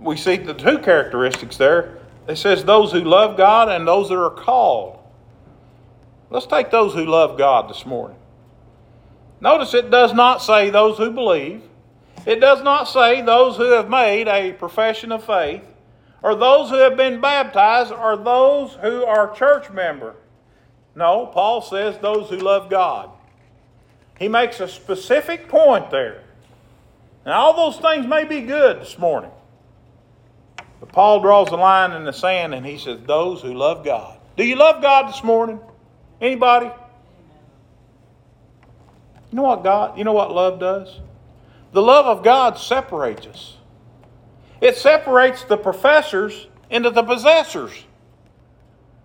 we 0.00 0.16
see 0.16 0.36
the 0.36 0.54
two 0.54 0.78
characteristics 0.78 1.56
there. 1.56 1.98
It 2.28 2.36
says 2.36 2.64
those 2.64 2.92
who 2.92 3.00
love 3.00 3.36
God 3.36 3.68
and 3.68 3.86
those 3.86 4.08
that 4.08 4.18
are 4.18 4.30
called. 4.30 4.98
Let's 6.28 6.46
take 6.46 6.70
those 6.70 6.92
who 6.92 7.04
love 7.06 7.38
God 7.38 7.70
this 7.70 7.86
morning. 7.86 8.16
Notice 9.40 9.74
it 9.74 9.90
does 9.90 10.14
not 10.14 10.42
say 10.42 10.70
those 10.70 10.98
who 10.98 11.10
believe. 11.10 11.62
It 12.26 12.40
does 12.40 12.62
not 12.62 12.84
say 12.84 13.22
those 13.22 13.56
who 13.56 13.70
have 13.72 13.88
made 13.88 14.28
a 14.28 14.52
profession 14.52 15.12
of 15.12 15.24
faith, 15.24 15.62
or 16.22 16.34
those 16.34 16.70
who 16.70 16.76
have 16.76 16.96
been 16.96 17.20
baptized, 17.20 17.92
or 17.92 18.16
those 18.16 18.72
who 18.82 19.04
are 19.04 19.34
church 19.34 19.70
member. 19.70 20.16
No, 20.94 21.26
Paul 21.26 21.60
says 21.60 21.98
those 21.98 22.30
who 22.30 22.38
love 22.38 22.70
God. 22.70 23.10
He 24.18 24.28
makes 24.28 24.60
a 24.60 24.66
specific 24.66 25.48
point 25.48 25.90
there. 25.90 26.22
And 27.24 27.34
all 27.34 27.54
those 27.54 27.80
things 27.80 28.06
may 28.06 28.24
be 28.24 28.40
good 28.40 28.80
this 28.80 28.98
morning. 28.98 29.30
But 30.80 30.90
Paul 30.90 31.20
draws 31.20 31.50
a 31.50 31.56
line 31.56 31.92
in 31.92 32.04
the 32.04 32.12
sand 32.12 32.54
and 32.54 32.64
he 32.64 32.78
says, 32.78 33.00
Those 33.04 33.42
who 33.42 33.52
love 33.52 33.84
God. 33.84 34.18
Do 34.36 34.44
you 34.44 34.56
love 34.56 34.82
God 34.82 35.08
this 35.08 35.22
morning? 35.22 35.60
Anybody? 36.20 36.70
You 39.36 39.42
know 39.42 39.48
what 39.48 39.64
God, 39.64 39.98
you 39.98 40.04
know 40.04 40.14
what 40.14 40.32
love 40.32 40.58
does? 40.58 40.98
The 41.72 41.82
love 41.82 42.06
of 42.06 42.24
God 42.24 42.56
separates 42.56 43.26
us. 43.26 43.58
It 44.62 44.78
separates 44.78 45.44
the 45.44 45.58
professors 45.58 46.46
into 46.70 46.88
the 46.88 47.02
possessors. 47.02 47.84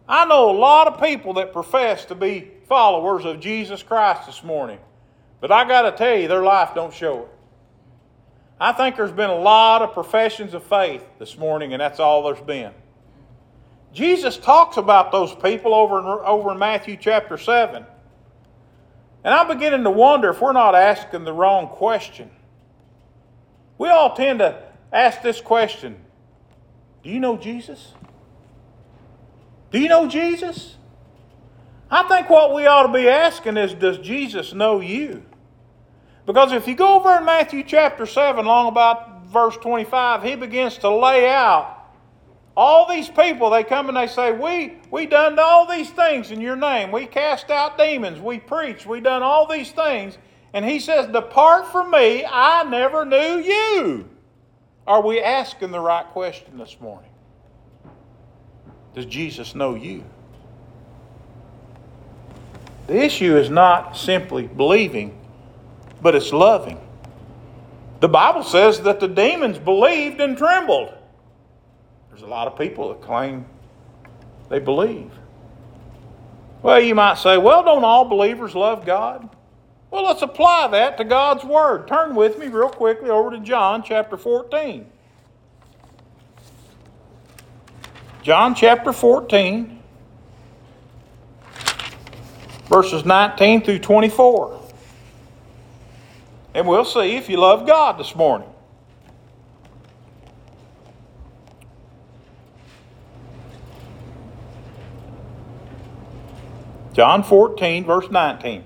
I 0.07 0.23
know 0.23 0.49
a 0.49 0.57
lot 0.57 0.87
of 0.87 1.01
people 1.01 1.33
that 1.33 1.51
profess 1.51 2.05
to 2.05 2.15
be 2.15 2.49
followers 2.69 3.25
of 3.25 3.41
Jesus 3.41 3.83
Christ 3.83 4.25
this 4.25 4.41
morning. 4.41 4.79
But 5.41 5.51
I 5.51 5.67
got 5.67 5.81
to 5.81 5.91
tell 5.91 6.15
you, 6.15 6.29
their 6.29 6.43
life 6.43 6.73
don't 6.73 6.93
show 6.93 7.23
it. 7.23 7.29
I 8.57 8.71
think 8.71 8.95
there's 8.95 9.11
been 9.11 9.29
a 9.29 9.35
lot 9.35 9.81
of 9.81 9.91
professions 9.91 10.53
of 10.53 10.63
faith 10.63 11.03
this 11.19 11.37
morning, 11.37 11.73
and 11.73 11.81
that's 11.81 11.99
all 11.99 12.23
there's 12.23 12.39
been. 12.39 12.71
Jesus 13.91 14.37
talks 14.37 14.77
about 14.77 15.11
those 15.11 15.35
people 15.35 15.75
over 15.75 15.99
in, 15.99 16.05
over 16.05 16.53
in 16.53 16.57
Matthew 16.57 16.95
chapter 16.95 17.37
7. 17.37 17.85
And 19.23 19.33
I'm 19.33 19.47
beginning 19.47 19.83
to 19.83 19.91
wonder 19.91 20.29
if 20.29 20.41
we're 20.41 20.51
not 20.51 20.75
asking 20.75 21.25
the 21.25 21.33
wrong 21.33 21.67
question. 21.67 22.31
We 23.77 23.89
all 23.89 24.15
tend 24.15 24.39
to 24.39 24.63
ask 24.91 25.21
this 25.21 25.41
question 25.41 25.97
Do 27.03 27.09
you 27.09 27.19
know 27.19 27.37
Jesus? 27.37 27.93
Do 29.71 29.79
you 29.79 29.87
know 29.87 30.07
Jesus? 30.07 30.75
I 31.89 32.03
think 32.03 32.29
what 32.29 32.53
we 32.53 32.65
ought 32.65 32.87
to 32.87 32.93
be 32.93 33.07
asking 33.07 33.57
is 33.57 33.73
Does 33.73 33.97
Jesus 33.97 34.53
know 34.53 34.79
you? 34.79 35.23
Because 36.25 36.53
if 36.53 36.67
you 36.67 36.75
go 36.75 36.95
over 36.95 37.17
in 37.17 37.25
Matthew 37.25 37.63
chapter 37.63 38.05
7, 38.05 38.45
long 38.45 38.67
about 38.67 39.25
verse 39.25 39.57
25, 39.57 40.23
he 40.23 40.35
begins 40.35 40.77
to 40.79 40.89
lay 40.89 41.29
out 41.29 41.80
all 42.55 42.89
these 42.89 43.07
people, 43.09 43.49
they 43.49 43.63
come 43.63 43.87
and 43.87 43.97
they 43.97 44.07
say, 44.07 44.31
We 44.31 44.77
we 44.89 45.05
done 45.05 45.39
all 45.39 45.65
these 45.65 45.89
things 45.89 46.31
in 46.31 46.41
your 46.41 46.55
name. 46.55 46.91
We 46.91 47.05
cast 47.05 47.49
out 47.49 47.77
demons, 47.77 48.19
we 48.19 48.39
preached, 48.39 48.85
we 48.85 48.99
done 48.99 49.23
all 49.23 49.47
these 49.47 49.71
things. 49.71 50.17
And 50.53 50.65
he 50.65 50.79
says, 50.79 51.07
Depart 51.07 51.67
from 51.71 51.91
me, 51.91 52.25
I 52.25 52.63
never 52.63 53.05
knew 53.05 53.39
you. 53.39 54.09
Are 54.85 55.01
we 55.01 55.21
asking 55.21 55.71
the 55.71 55.79
right 55.79 56.05
question 56.07 56.57
this 56.57 56.77
morning? 56.81 57.09
Does 58.93 59.05
Jesus 59.05 59.55
know 59.55 59.75
you? 59.75 60.03
The 62.87 62.97
issue 62.97 63.37
is 63.37 63.49
not 63.49 63.95
simply 63.95 64.47
believing, 64.47 65.17
but 66.01 66.15
it's 66.15 66.33
loving. 66.33 66.79
The 68.01 68.09
Bible 68.09 68.43
says 68.43 68.81
that 68.81 68.99
the 68.99 69.07
demons 69.07 69.59
believed 69.59 70.19
and 70.19 70.37
trembled. 70.37 70.93
There's 72.21 72.29
a 72.29 72.35
lot 72.35 72.45
of 72.45 72.55
people 72.55 72.89
that 72.89 73.01
claim 73.01 73.47
they 74.47 74.59
believe. 74.59 75.09
Well, 76.61 76.79
you 76.79 76.93
might 76.93 77.17
say, 77.17 77.39
well, 77.39 77.63
don't 77.63 77.83
all 77.83 78.05
believers 78.05 78.53
love 78.53 78.85
God? 78.85 79.27
Well, 79.89 80.03
let's 80.03 80.21
apply 80.21 80.67
that 80.67 80.97
to 80.99 81.03
God's 81.03 81.43
Word. 81.43 81.87
Turn 81.87 82.13
with 82.13 82.37
me 82.37 82.47
real 82.47 82.69
quickly 82.69 83.09
over 83.09 83.31
to 83.31 83.39
John 83.39 83.81
chapter 83.81 84.17
14. 84.17 84.85
John 88.21 88.53
chapter 88.53 88.93
14, 88.93 89.79
verses 92.69 93.03
19 93.03 93.63
through 93.63 93.79
24. 93.79 94.61
And 96.53 96.67
we'll 96.67 96.85
see 96.85 97.15
if 97.15 97.29
you 97.29 97.37
love 97.37 97.65
God 97.65 97.97
this 97.97 98.15
morning. 98.15 98.50
John 106.93 107.23
14, 107.23 107.85
verse 107.85 108.09
19. 108.11 108.63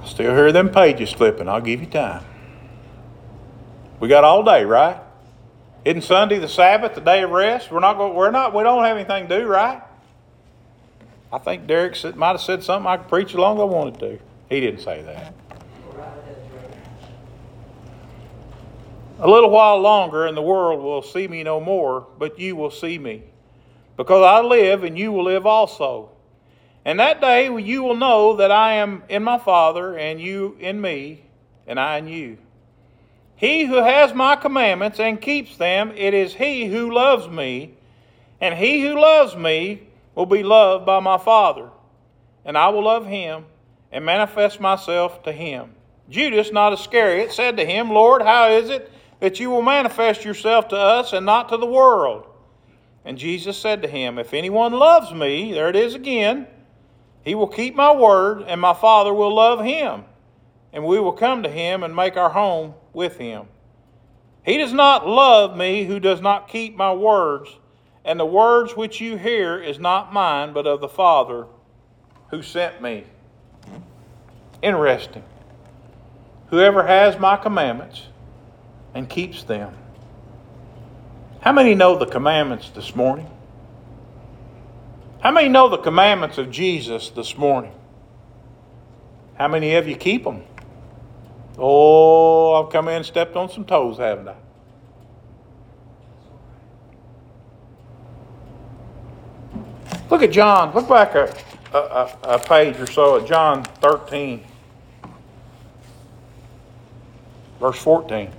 I 0.00 0.06
still 0.06 0.34
hear 0.34 0.52
them 0.52 0.70
pages 0.70 1.12
flipping. 1.12 1.48
I'll 1.48 1.60
give 1.60 1.80
you 1.80 1.86
time. 1.86 2.24
We 3.98 4.08
got 4.08 4.22
all 4.22 4.44
day, 4.44 4.64
right? 4.64 5.00
Isn't 5.84 6.02
Sunday 6.02 6.38
the 6.38 6.48
Sabbath, 6.48 6.94
the 6.94 7.00
day 7.00 7.22
of 7.22 7.30
rest? 7.30 7.70
We're 7.70 7.80
not 7.80 7.96
going, 7.96 8.14
we're 8.14 8.30
not 8.30 8.54
we 8.54 8.62
don't 8.62 8.84
have 8.84 8.96
anything 8.96 9.28
to 9.28 9.40
do, 9.40 9.46
right? 9.46 9.82
I 11.32 11.38
think 11.38 11.66
Derek 11.66 11.96
might 12.16 12.32
have 12.32 12.40
said 12.40 12.62
something 12.62 12.86
I 12.86 12.96
could 12.96 13.08
preach 13.08 13.30
as 13.30 13.34
long 13.34 13.56
as 13.56 13.62
I 13.62 13.64
wanted 13.64 13.98
to. 14.00 14.18
He 14.48 14.60
didn't 14.60 14.80
say 14.80 15.02
that. 15.02 15.34
A 19.20 19.28
little 19.28 19.50
while 19.50 19.78
longer, 19.78 20.26
and 20.26 20.36
the 20.36 20.42
world 20.42 20.82
will 20.82 21.02
see 21.02 21.28
me 21.28 21.42
no 21.42 21.60
more, 21.60 22.06
but 22.18 22.38
you 22.38 22.56
will 22.56 22.70
see 22.70 22.98
me. 22.98 23.22
Because 23.96 24.24
I 24.24 24.40
live, 24.46 24.82
and 24.82 24.98
you 24.98 25.12
will 25.12 25.24
live 25.24 25.46
also. 25.46 26.10
And 26.84 26.98
that 26.98 27.20
day 27.20 27.44
you 27.60 27.82
will 27.82 27.96
know 27.96 28.36
that 28.36 28.50
I 28.50 28.74
am 28.74 29.04
in 29.08 29.22
my 29.22 29.38
Father, 29.38 29.96
and 29.96 30.20
you 30.20 30.56
in 30.58 30.80
me, 30.80 31.22
and 31.66 31.78
I 31.78 31.98
in 31.98 32.08
you. 32.08 32.38
He 33.36 33.66
who 33.66 33.76
has 33.76 34.14
my 34.14 34.36
commandments 34.36 34.98
and 34.98 35.20
keeps 35.20 35.56
them, 35.56 35.92
it 35.96 36.14
is 36.14 36.34
he 36.34 36.66
who 36.66 36.92
loves 36.92 37.28
me. 37.28 37.74
And 38.40 38.54
he 38.54 38.82
who 38.82 39.00
loves 39.00 39.36
me 39.36 39.82
will 40.14 40.26
be 40.26 40.42
loved 40.42 40.86
by 40.86 41.00
my 41.00 41.18
Father. 41.18 41.70
And 42.44 42.58
I 42.58 42.68
will 42.68 42.84
love 42.84 43.06
him 43.06 43.44
and 43.90 44.04
manifest 44.04 44.60
myself 44.60 45.22
to 45.22 45.32
him. 45.32 45.70
Judas, 46.10 46.52
not 46.52 46.72
Iscariot, 46.72 47.32
said 47.32 47.56
to 47.56 47.64
him, 47.64 47.90
Lord, 47.90 48.22
how 48.22 48.48
is 48.48 48.70
it 48.70 48.90
that 49.24 49.40
you 49.40 49.48
will 49.48 49.62
manifest 49.62 50.22
yourself 50.22 50.68
to 50.68 50.76
us 50.76 51.14
and 51.14 51.24
not 51.24 51.48
to 51.48 51.56
the 51.56 51.64
world. 51.64 52.26
And 53.06 53.16
Jesus 53.16 53.56
said 53.56 53.80
to 53.80 53.88
him, 53.88 54.18
If 54.18 54.34
anyone 54.34 54.74
loves 54.74 55.14
me, 55.14 55.54
there 55.54 55.70
it 55.70 55.76
is 55.76 55.94
again, 55.94 56.46
he 57.24 57.34
will 57.34 57.48
keep 57.48 57.74
my 57.74 57.90
word, 57.90 58.44
and 58.46 58.60
my 58.60 58.74
Father 58.74 59.14
will 59.14 59.34
love 59.34 59.64
him, 59.64 60.04
and 60.74 60.84
we 60.84 61.00
will 61.00 61.14
come 61.14 61.42
to 61.42 61.48
him 61.48 61.82
and 61.82 61.96
make 61.96 62.18
our 62.18 62.28
home 62.28 62.74
with 62.92 63.16
him. 63.16 63.46
He 64.44 64.58
does 64.58 64.74
not 64.74 65.08
love 65.08 65.56
me 65.56 65.86
who 65.86 65.98
does 65.98 66.20
not 66.20 66.48
keep 66.48 66.76
my 66.76 66.92
words, 66.92 67.48
and 68.04 68.20
the 68.20 68.26
words 68.26 68.76
which 68.76 69.00
you 69.00 69.16
hear 69.16 69.56
is 69.56 69.78
not 69.78 70.12
mine, 70.12 70.52
but 70.52 70.66
of 70.66 70.82
the 70.82 70.88
Father 70.88 71.46
who 72.28 72.42
sent 72.42 72.82
me. 72.82 73.04
Interesting. 74.60 75.24
Whoever 76.50 76.86
has 76.86 77.18
my 77.18 77.38
commandments 77.38 78.02
and 78.94 79.08
keeps 79.08 79.42
them. 79.42 79.74
How 81.40 81.52
many 81.52 81.74
know 81.74 81.98
the 81.98 82.06
commandments 82.06 82.70
this 82.70 82.94
morning? 82.94 83.28
How 85.20 85.30
many 85.30 85.48
know 85.48 85.68
the 85.68 85.78
commandments 85.78 86.38
of 86.38 86.50
Jesus 86.50 87.10
this 87.10 87.36
morning? 87.36 87.72
How 89.34 89.48
many 89.48 89.74
of 89.74 89.88
you 89.88 89.96
keep 89.96 90.24
them? 90.24 90.42
Oh, 91.58 92.54
I've 92.54 92.72
come 92.72 92.88
in 92.88 92.94
and 92.94 93.06
stepped 93.06 93.36
on 93.36 93.50
some 93.50 93.64
toes, 93.64 93.98
haven't 93.98 94.28
I? 94.28 94.34
Look 100.10 100.22
at 100.22 100.30
John. 100.30 100.74
Look 100.74 100.88
back 100.88 101.14
a, 101.14 101.34
a, 101.72 102.18
a 102.22 102.38
page 102.38 102.78
or 102.78 102.86
so 102.86 103.20
at 103.20 103.26
John 103.26 103.64
13, 103.64 104.44
verse 107.58 107.78
14. 107.78 108.30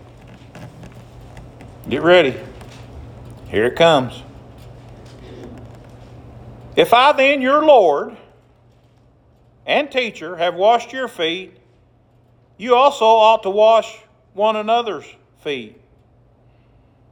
Get 1.88 2.02
ready. 2.02 2.36
Here 3.48 3.66
it 3.66 3.76
comes. 3.76 4.24
If 6.76 6.94
I 6.94 7.12
then, 7.12 7.42
your 7.42 7.64
Lord 7.64 8.18
and 9.68 9.92
teacher, 9.92 10.36
have 10.36 10.56
washed 10.56 10.92
your 10.92 11.08
feet, 11.08 11.56
you 12.58 12.76
also 12.76 13.06
ought 13.06 13.44
to 13.44 13.52
wash 13.52 14.00
one 14.34 14.56
another's 14.56 15.06
feet. 15.42 15.80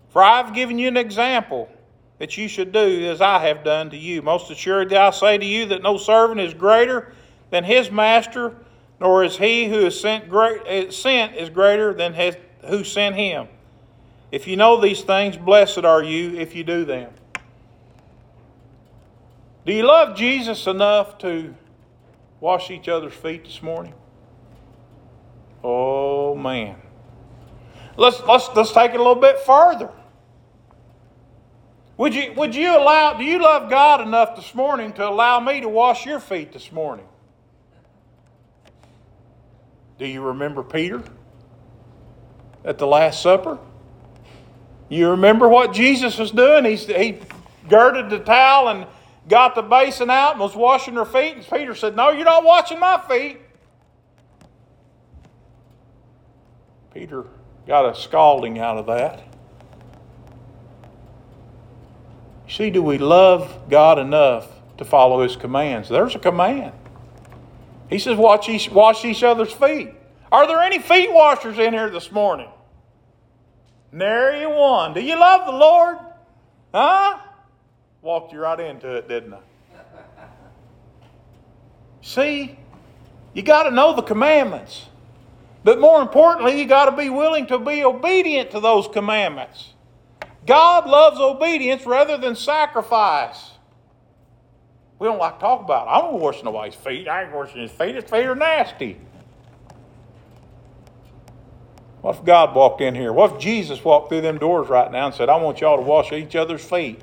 For 0.10 0.24
I 0.24 0.38
have 0.38 0.56
given 0.56 0.80
you 0.80 0.88
an 0.88 0.98
example 0.98 1.70
that 2.18 2.36
you 2.36 2.48
should 2.48 2.72
do 2.72 3.10
as 3.12 3.22
I 3.22 3.46
have 3.46 3.64
done 3.64 3.92
to 3.92 3.98
you. 3.98 4.24
Most 4.24 4.50
assuredly, 4.50 4.98
I 4.98 5.12
say 5.12 5.38
to 5.38 5.46
you 5.46 5.68
that 5.68 5.84
no 5.84 5.98
servant 5.98 6.40
is 6.40 6.54
greater 6.56 7.14
than 7.52 7.64
his 7.64 7.92
master, 7.92 8.56
nor 9.00 9.24
is 9.24 9.38
he 9.38 9.70
who 9.70 9.86
is 9.86 10.00
sent, 10.00 10.30
great, 10.30 10.62
eh, 10.66 10.90
sent 10.90 11.36
is 11.36 11.52
greater 11.52 11.94
than 11.94 12.14
his, 12.14 12.36
who 12.66 12.84
sent 12.84 13.16
him. 13.16 13.48
If 14.34 14.48
you 14.48 14.58
know 14.58 14.82
these 14.82 15.02
things, 15.02 15.38
blessed 15.38 15.86
are 15.86 16.02
you 16.02 16.40
if 16.40 16.56
you 16.56 16.64
do 16.64 16.86
them. 16.86 17.14
Do 19.64 19.72
you 19.72 19.84
love 19.84 20.18
Jesus 20.18 20.66
enough 20.66 21.20
to 21.20 21.54
wash 22.40 22.72
each 22.72 22.88
other's 22.88 23.14
feet 23.14 23.44
this 23.44 23.62
morning? 23.62 23.94
Oh 25.64 26.34
man. 26.34 26.78
Let's 27.96 28.24
let's 28.24 28.50
let's 28.56 28.72
take 28.72 28.96
it 28.96 28.96
a 28.96 29.04
little 29.04 29.22
bit 29.22 29.38
further. 29.42 29.92
Would 31.98 32.16
you 32.16 32.34
would 32.36 32.56
you 32.56 32.76
allow 32.76 33.14
do 33.14 33.24
you 33.24 33.40
love 33.40 33.70
God 33.70 34.02
enough 34.02 34.36
this 34.36 34.56
morning 34.56 34.94
to 34.94 35.08
allow 35.08 35.42
me 35.42 35.62
to 35.62 35.70
wash 35.70 36.08
your 36.08 36.20
feet 36.20 36.54
this 36.54 36.72
morning? 36.72 37.06
Do 40.00 40.08
you 40.08 40.24
remember 40.24 40.64
Peter 40.64 41.04
at 42.66 42.80
the 42.80 42.88
Last 42.88 43.22
Supper? 43.22 43.60
You 44.90 45.12
remember 45.12 45.48
what 45.48 45.74
Jesus 45.74 46.18
was 46.18 46.32
doing? 46.32 46.66
He, 46.66 46.76
he 46.76 47.20
girded 47.70 48.10
the 48.10 48.20
towel 48.20 48.70
and 48.70 48.86
got 49.28 49.56
the 49.56 49.62
basin 49.62 50.10
out 50.10 50.32
and 50.32 50.40
was 50.40 50.56
washing 50.56 50.96
her 50.96 51.06
feet. 51.06 51.36
And 51.36 51.48
Peter 51.48 51.76
said, 51.76 51.96
No, 51.96 52.10
you're 52.10 52.26
not 52.26 52.44
washing 52.44 52.80
my 52.80 53.02
feet. 53.08 53.40
Peter 56.94 57.26
got 57.68 57.90
a 57.90 57.96
scalding 57.96 58.60
out 58.60 58.78
of 58.78 58.86
that. 58.88 59.24
See, 62.48 62.70
do 62.70 62.84
we 62.84 63.00
love 63.00 63.70
God 63.70 63.98
enough 63.98 64.48
to 64.78 64.86
follow 64.86 65.24
His 65.24 65.36
commands? 65.36 65.90
There's 65.90 66.14
a 66.14 66.20
command. 66.20 66.74
He 67.90 67.98
says, 67.98 68.18
Watch 68.18 68.48
each, 68.50 68.70
wash 68.70 69.06
each 69.06 69.24
other's 69.24 69.52
feet. 69.52 69.90
Are 70.32 70.46
there 70.46 70.62
any 70.62 70.80
feet 70.80 71.12
washers 71.12 71.58
in 71.58 71.74
here 71.74 71.90
this 71.90 72.12
morning? 72.12 72.50
Nary 73.94 74.48
one. 74.48 74.94
Do 74.94 75.02
you 75.02 75.18
love 75.18 75.46
the 75.46 75.52
Lord? 75.52 75.98
Huh? 76.74 77.20
Walked 78.02 78.34
you 78.34 78.40
right 78.40 78.60
into 78.60 78.96
it, 78.96 79.08
didn't 79.08 79.36
I? 79.36 79.40
See, 82.02 82.58
you 83.34 83.44
got 83.44 83.64
to 83.64 83.72
know 83.72 83.96
the 83.96 84.02
commandments. 84.02 84.88
But 85.64 85.80
more 85.80 86.02
importantly, 86.02 86.60
you 86.60 86.66
got 86.66 86.86
to 86.86 86.98
be 86.98 87.10
willing 87.10 87.48
to 87.48 87.60
be 87.60 87.86
obedient 87.86 88.52
to 88.52 88.60
those 88.60 88.88
commandments. 88.88 89.74
God 90.46 90.90
loves 90.90 91.20
obedience 91.20 91.86
rather 91.86 92.18
than 92.18 92.36
sacrifice. 92.36 93.52
We 95.00 95.08
don't 95.08 95.20
like 95.20 95.36
to 95.36 95.40
talk 95.40 95.62
about 95.62 95.88
it. 95.88 95.92
I 95.92 96.02
don't 96.02 96.20
wash 96.20 96.44
nobody's 96.44 96.76
feet. 96.76 97.08
I 97.08 97.24
ain't 97.24 97.34
washing 97.34 97.62
his 97.62 97.72
feet. 97.72 97.96
His 97.96 98.04
feet 98.04 98.26
are 98.26 98.36
nasty. 98.36 98.98
What 102.04 102.18
if 102.18 102.26
God 102.26 102.54
walked 102.54 102.82
in 102.82 102.96
here? 102.96 103.14
What 103.14 103.36
if 103.36 103.40
Jesus 103.40 103.82
walked 103.82 104.10
through 104.10 104.20
them 104.20 104.38
doors 104.38 104.68
right 104.68 104.92
now 104.92 105.06
and 105.06 105.16
said, 105.16 105.30
I 105.30 105.38
want 105.38 105.62
y'all 105.62 105.78
to 105.78 105.82
wash 105.82 106.12
each 106.12 106.36
other's 106.36 106.62
feet? 106.62 107.00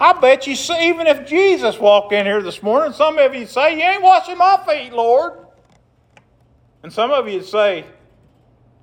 I 0.00 0.12
bet 0.12 0.44
you, 0.44 0.56
see, 0.56 0.88
even 0.88 1.06
if 1.06 1.24
Jesus 1.24 1.78
walked 1.78 2.12
in 2.12 2.26
here 2.26 2.42
this 2.42 2.60
morning, 2.60 2.92
some 2.92 3.16
of 3.16 3.32
you 3.32 3.46
say, 3.46 3.76
You 3.78 3.84
ain't 3.84 4.02
washing 4.02 4.36
my 4.36 4.60
feet, 4.66 4.92
Lord. 4.92 5.34
And 6.82 6.92
some 6.92 7.12
of 7.12 7.28
you 7.28 7.44
say, 7.44 7.84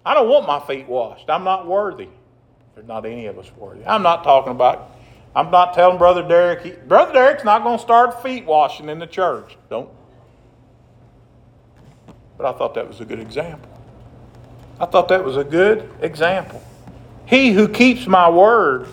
I 0.06 0.14
don't 0.14 0.30
want 0.30 0.48
my 0.48 0.62
feet 0.62 0.88
washed. 0.88 1.30
I'm 1.30 1.44
not 1.44 1.68
worthy. 1.68 2.08
There's 2.74 2.88
not 2.88 3.06
any 3.06 3.26
of 3.26 3.38
us 3.38 3.52
worthy. 3.58 3.86
I'm 3.86 4.04
not 4.04 4.24
talking 4.24 4.52
about, 4.52 4.92
I'm 5.36 5.52
not 5.52 5.74
telling 5.74 5.98
Brother 5.98 6.26
Derek, 6.26 6.62
he, 6.62 6.72
Brother 6.72 7.12
Derek's 7.12 7.44
not 7.44 7.62
going 7.62 7.78
to 7.78 7.84
start 7.84 8.24
feet 8.24 8.46
washing 8.46 8.88
in 8.88 9.00
the 9.00 9.08
church. 9.08 9.58
Don't. 9.70 9.90
But 12.38 12.46
I 12.46 12.58
thought 12.58 12.74
that 12.76 12.88
was 12.88 13.02
a 13.02 13.06
good 13.06 13.20
example. 13.20 13.75
I 14.80 14.86
thought 14.86 15.08
that 15.10 15.24
was 15.24 15.38
a 15.38 15.44
good 15.44 15.90
example. 16.02 16.62
He 17.26 17.54
who 17.54 17.68
keeps 17.68 18.08
my 18.08 18.30
word 18.30 18.88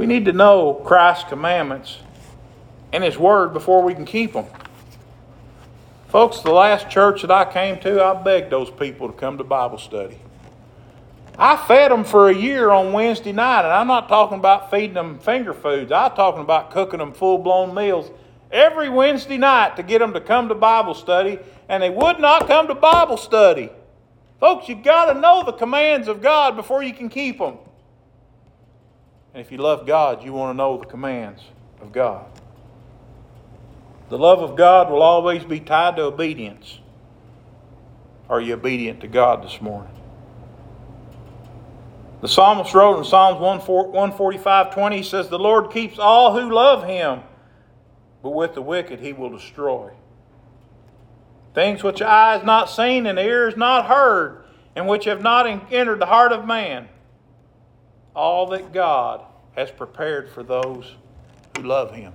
we 0.00 0.06
need 0.06 0.24
to 0.26 0.32
know 0.32 0.74
Christ's 0.74 1.28
commandments 1.28 1.98
and 2.90 3.04
His 3.04 3.18
Word 3.18 3.52
before 3.52 3.82
we 3.82 3.94
can 3.94 4.06
keep 4.06 4.32
them. 4.32 4.46
Folks, 6.08 6.40
the 6.40 6.52
last 6.52 6.88
church 6.88 7.20
that 7.20 7.30
I 7.30 7.44
came 7.44 7.78
to, 7.80 8.02
I 8.02 8.14
begged 8.14 8.50
those 8.50 8.70
people 8.70 9.08
to 9.08 9.12
come 9.12 9.36
to 9.36 9.44
Bible 9.44 9.76
study. 9.78 10.18
I 11.38 11.56
fed 11.56 11.90
them 11.90 12.04
for 12.04 12.28
a 12.28 12.34
year 12.34 12.70
on 12.70 12.92
Wednesday 12.92 13.32
night, 13.32 13.64
and 13.64 13.72
I'm 13.72 13.86
not 13.86 14.08
talking 14.08 14.38
about 14.38 14.70
feeding 14.70 14.94
them 14.94 15.18
finger 15.18 15.54
foods. 15.54 15.92
I'm 15.92 16.12
talking 16.12 16.40
about 16.40 16.70
cooking 16.70 16.98
them 16.98 17.12
full 17.12 17.36
blown 17.36 17.74
meals 17.74 18.10
every 18.50 18.88
Wednesday 18.88 19.38
night 19.38 19.76
to 19.76 19.82
get 19.82 20.00
them 20.00 20.12
to 20.14 20.20
come 20.20 20.48
to 20.48 20.54
Bible 20.54 20.94
study, 20.94 21.38
and 21.68 21.82
they 21.82 21.90
would 21.90 22.18
not 22.18 22.46
come 22.46 22.68
to 22.68 22.74
Bible 22.74 23.16
study. 23.16 23.70
Folks, 24.38 24.68
you 24.68 24.74
got 24.74 25.12
to 25.12 25.20
know 25.20 25.44
the 25.44 25.52
commands 25.52 26.08
of 26.08 26.22
God 26.22 26.56
before 26.56 26.82
you 26.82 26.94
can 26.94 27.08
keep 27.08 27.38
them. 27.38 27.58
And 29.34 29.40
if 29.40 29.52
you 29.52 29.58
love 29.58 29.86
God, 29.86 30.24
you 30.24 30.32
want 30.32 30.54
to 30.54 30.56
know 30.56 30.78
the 30.78 30.86
commands 30.86 31.42
of 31.80 31.92
God. 31.92 32.26
The 34.08 34.18
love 34.18 34.40
of 34.40 34.56
God 34.56 34.90
will 34.90 35.02
always 35.02 35.44
be 35.44 35.60
tied 35.60 35.96
to 35.96 36.02
obedience. 36.02 36.80
Are 38.28 38.40
you 38.40 38.54
obedient 38.54 39.00
to 39.02 39.08
God 39.08 39.44
this 39.44 39.60
morning? 39.60 39.92
The 42.20 42.28
psalmist 42.28 42.74
wrote 42.74 42.98
in 42.98 43.04
Psalms 43.04 43.40
145 43.40 44.74
20, 44.74 44.96
he 44.96 45.02
says, 45.02 45.28
The 45.28 45.38
Lord 45.38 45.70
keeps 45.70 45.98
all 45.98 46.38
who 46.38 46.52
love 46.52 46.84
him, 46.84 47.20
but 48.22 48.30
with 48.30 48.54
the 48.54 48.62
wicked 48.62 49.00
he 49.00 49.12
will 49.12 49.30
destroy. 49.30 49.90
Things 51.54 51.82
which 51.82 52.00
eye 52.00 52.34
has 52.34 52.44
not 52.44 52.70
seen 52.70 53.06
and 53.06 53.18
ears 53.18 53.56
not 53.56 53.86
heard, 53.86 54.44
and 54.76 54.86
which 54.86 55.04
have 55.06 55.22
not 55.22 55.46
entered 55.72 55.98
the 55.98 56.06
heart 56.06 56.32
of 56.32 56.46
man 56.46 56.88
all 58.14 58.46
that 58.48 58.72
God 58.72 59.24
has 59.56 59.70
prepared 59.70 60.30
for 60.30 60.42
those 60.42 60.94
who 61.56 61.62
love 61.64 61.94
Him. 61.94 62.12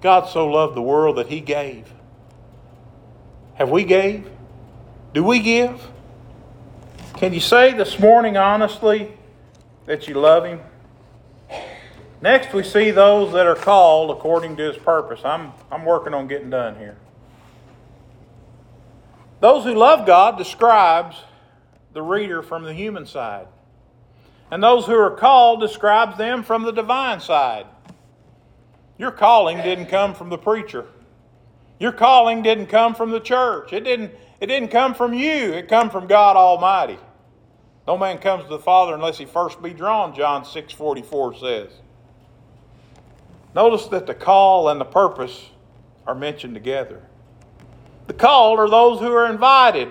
God 0.00 0.28
so 0.28 0.46
loved 0.46 0.74
the 0.74 0.82
world 0.82 1.16
that 1.18 1.28
He 1.28 1.40
gave. 1.40 1.92
Have 3.54 3.70
we 3.70 3.84
gave? 3.84 4.28
Do 5.12 5.24
we 5.24 5.40
give? 5.40 5.88
Can 7.16 7.34
you 7.34 7.40
say 7.40 7.74
this 7.74 7.98
morning 7.98 8.36
honestly 8.36 9.12
that 9.86 10.08
you 10.08 10.14
love 10.14 10.44
Him? 10.44 10.60
Next, 12.22 12.52
we 12.52 12.62
see 12.62 12.90
those 12.90 13.32
that 13.32 13.46
are 13.46 13.54
called 13.54 14.10
according 14.10 14.56
to 14.56 14.62
His 14.64 14.76
purpose. 14.76 15.20
I'm, 15.24 15.52
I'm 15.70 15.84
working 15.84 16.12
on 16.12 16.28
getting 16.28 16.50
done 16.50 16.76
here. 16.76 16.96
Those 19.40 19.64
who 19.64 19.74
love 19.74 20.06
God 20.06 20.36
describes 20.36 21.16
the 21.94 22.02
reader 22.02 22.42
from 22.42 22.64
the 22.64 22.74
human 22.74 23.06
side. 23.06 23.46
And 24.50 24.62
those 24.62 24.84
who 24.84 24.94
are 24.94 25.10
called 25.10 25.60
describes 25.60 26.18
them 26.18 26.42
from 26.42 26.62
the 26.64 26.72
divine 26.72 27.20
side. 27.20 27.66
Your 28.98 29.12
calling 29.12 29.56
didn't 29.58 29.86
come 29.86 30.14
from 30.14 30.28
the 30.28 30.36
preacher. 30.36 30.86
Your 31.78 31.92
calling 31.92 32.42
didn't 32.42 32.66
come 32.66 32.94
from 32.94 33.10
the 33.10 33.20
church. 33.20 33.72
It 33.72 33.84
didn't, 33.84 34.12
it 34.40 34.46
didn't 34.46 34.68
come 34.68 34.94
from 34.94 35.14
you. 35.14 35.54
It 35.54 35.68
come 35.68 35.88
from 35.88 36.06
God 36.06 36.36
Almighty. 36.36 36.98
No 37.86 37.96
man 37.96 38.18
comes 38.18 38.44
to 38.44 38.50
the 38.50 38.58
Father 38.58 38.94
unless 38.94 39.16
he 39.16 39.24
first 39.24 39.62
be 39.62 39.72
drawn, 39.72 40.14
John 40.14 40.44
6 40.44 40.72
44 40.74 41.36
says. 41.36 41.70
Notice 43.54 43.86
that 43.86 44.06
the 44.06 44.14
call 44.14 44.68
and 44.68 44.80
the 44.80 44.84
purpose 44.84 45.50
are 46.06 46.14
mentioned 46.14 46.54
together. 46.54 47.02
The 48.06 48.14
called 48.14 48.58
are 48.58 48.68
those 48.68 49.00
who 49.00 49.12
are 49.12 49.30
invited. 49.30 49.88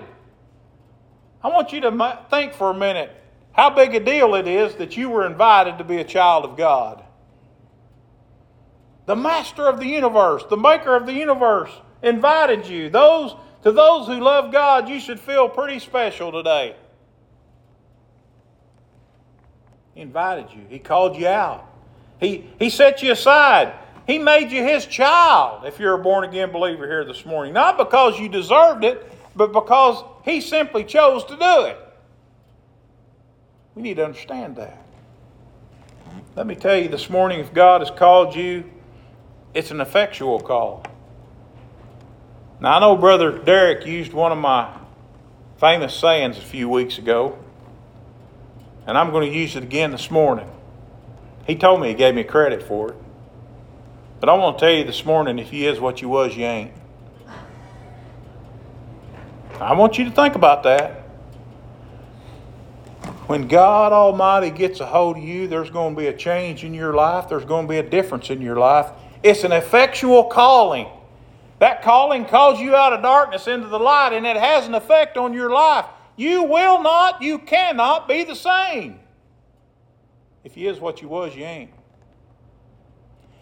I 1.42 1.48
want 1.48 1.72
you 1.72 1.80
to 1.82 2.18
think 2.30 2.52
for 2.52 2.70
a 2.70 2.74
minute 2.74 3.10
how 3.52 3.70
big 3.70 3.94
a 3.94 4.00
deal 4.00 4.34
it 4.34 4.46
is 4.46 4.74
that 4.76 4.96
you 4.96 5.10
were 5.10 5.26
invited 5.26 5.78
to 5.78 5.84
be 5.84 5.96
a 5.98 6.04
child 6.04 6.44
of 6.44 6.56
God. 6.56 7.02
The 9.06 9.16
master 9.16 9.66
of 9.66 9.80
the 9.80 9.86
universe, 9.86 10.44
the 10.48 10.56
maker 10.56 10.94
of 10.94 11.06
the 11.06 11.12
universe, 11.12 11.70
invited 12.02 12.66
you. 12.66 12.90
Those 12.90 13.34
to 13.62 13.72
those 13.72 14.06
who 14.06 14.20
love 14.20 14.52
God, 14.52 14.88
you 14.88 15.00
should 15.00 15.20
feel 15.20 15.48
pretty 15.48 15.80
special 15.80 16.32
today. 16.32 16.76
He 19.94 20.00
invited 20.00 20.50
you. 20.50 20.64
He 20.68 20.78
called 20.78 21.16
you 21.16 21.26
out. 21.26 21.69
He, 22.20 22.46
he 22.58 22.70
set 22.70 23.02
you 23.02 23.12
aside. 23.12 23.72
He 24.06 24.18
made 24.18 24.50
you 24.50 24.62
his 24.62 24.86
child 24.86 25.64
if 25.64 25.78
you're 25.78 25.94
a 25.94 26.02
born 26.02 26.24
again 26.24 26.52
believer 26.52 26.86
here 26.86 27.04
this 27.04 27.24
morning. 27.24 27.54
Not 27.54 27.78
because 27.78 28.18
you 28.18 28.28
deserved 28.28 28.84
it, 28.84 29.10
but 29.34 29.52
because 29.52 30.04
he 30.24 30.40
simply 30.40 30.84
chose 30.84 31.24
to 31.24 31.36
do 31.36 31.64
it. 31.64 31.78
We 33.74 33.82
need 33.82 33.94
to 33.94 34.04
understand 34.04 34.56
that. 34.56 34.84
Let 36.36 36.46
me 36.46 36.54
tell 36.54 36.76
you 36.76 36.88
this 36.88 37.08
morning 37.08 37.40
if 37.40 37.54
God 37.54 37.80
has 37.80 37.90
called 37.90 38.34
you, 38.34 38.70
it's 39.54 39.70
an 39.70 39.80
effectual 39.80 40.40
call. 40.40 40.84
Now, 42.60 42.76
I 42.76 42.80
know 42.80 42.96
Brother 42.96 43.38
Derek 43.38 43.86
used 43.86 44.12
one 44.12 44.32
of 44.32 44.38
my 44.38 44.76
famous 45.58 45.94
sayings 45.94 46.36
a 46.36 46.42
few 46.42 46.68
weeks 46.68 46.98
ago, 46.98 47.38
and 48.86 48.98
I'm 48.98 49.10
going 49.10 49.30
to 49.30 49.36
use 49.36 49.56
it 49.56 49.62
again 49.62 49.92
this 49.92 50.10
morning. 50.10 50.50
He 51.50 51.56
told 51.56 51.80
me 51.80 51.88
he 51.88 51.94
gave 51.94 52.14
me 52.14 52.22
credit 52.22 52.62
for 52.62 52.92
it. 52.92 52.96
But 54.20 54.28
I 54.28 54.34
want 54.34 54.56
to 54.56 54.64
tell 54.64 54.72
you 54.72 54.84
this 54.84 55.04
morning 55.04 55.40
if 55.40 55.52
you 55.52 55.68
is 55.68 55.80
what 55.80 56.00
you 56.00 56.08
was, 56.08 56.36
you 56.36 56.44
ain't. 56.44 56.70
I 59.60 59.74
want 59.74 59.98
you 59.98 60.04
to 60.04 60.12
think 60.12 60.36
about 60.36 60.62
that. 60.62 61.00
When 63.26 63.48
God 63.48 63.92
Almighty 63.92 64.50
gets 64.50 64.78
a 64.78 64.86
hold 64.86 65.16
of 65.16 65.24
you, 65.24 65.48
there's 65.48 65.70
going 65.70 65.96
to 65.96 66.00
be 66.00 66.06
a 66.06 66.16
change 66.16 66.62
in 66.62 66.72
your 66.72 66.94
life. 66.94 67.28
There's 67.28 67.44
going 67.44 67.66
to 67.66 67.68
be 67.68 67.78
a 67.78 67.90
difference 67.90 68.30
in 68.30 68.40
your 68.40 68.54
life. 68.54 68.86
It's 69.24 69.42
an 69.42 69.50
effectual 69.50 70.26
calling. 70.26 70.86
That 71.58 71.82
calling 71.82 72.26
calls 72.26 72.60
you 72.60 72.76
out 72.76 72.92
of 72.92 73.02
darkness 73.02 73.48
into 73.48 73.66
the 73.66 73.80
light, 73.80 74.12
and 74.12 74.24
it 74.24 74.36
has 74.36 74.68
an 74.68 74.76
effect 74.76 75.16
on 75.16 75.32
your 75.32 75.50
life. 75.50 75.86
You 76.14 76.44
will 76.44 76.80
not, 76.80 77.20
you 77.20 77.40
cannot 77.40 78.06
be 78.06 78.22
the 78.22 78.36
same. 78.36 78.99
If 80.44 80.56
you 80.56 80.70
is 80.70 80.80
what 80.80 81.02
you 81.02 81.08
was, 81.08 81.34
you 81.34 81.44
ain't. 81.44 81.70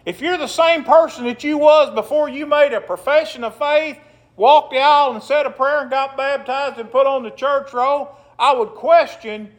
If 0.04 0.20
you're 0.20 0.38
the 0.38 0.46
same 0.46 0.84
person 0.84 1.24
that 1.24 1.44
you 1.44 1.58
was 1.58 1.94
before 1.94 2.28
you 2.28 2.46
made 2.46 2.72
a 2.72 2.80
profession 2.80 3.44
of 3.44 3.56
faith, 3.56 3.98
walked 4.36 4.72
the 4.72 4.78
aisle 4.78 5.12
and 5.12 5.22
said 5.22 5.44
a 5.44 5.50
prayer 5.50 5.82
and 5.82 5.90
got 5.90 6.16
baptized 6.16 6.78
and 6.78 6.90
put 6.90 7.06
on 7.06 7.22
the 7.22 7.30
church 7.30 7.72
roll, 7.72 8.16
I 8.38 8.54
would 8.54 8.70
question 8.70 9.52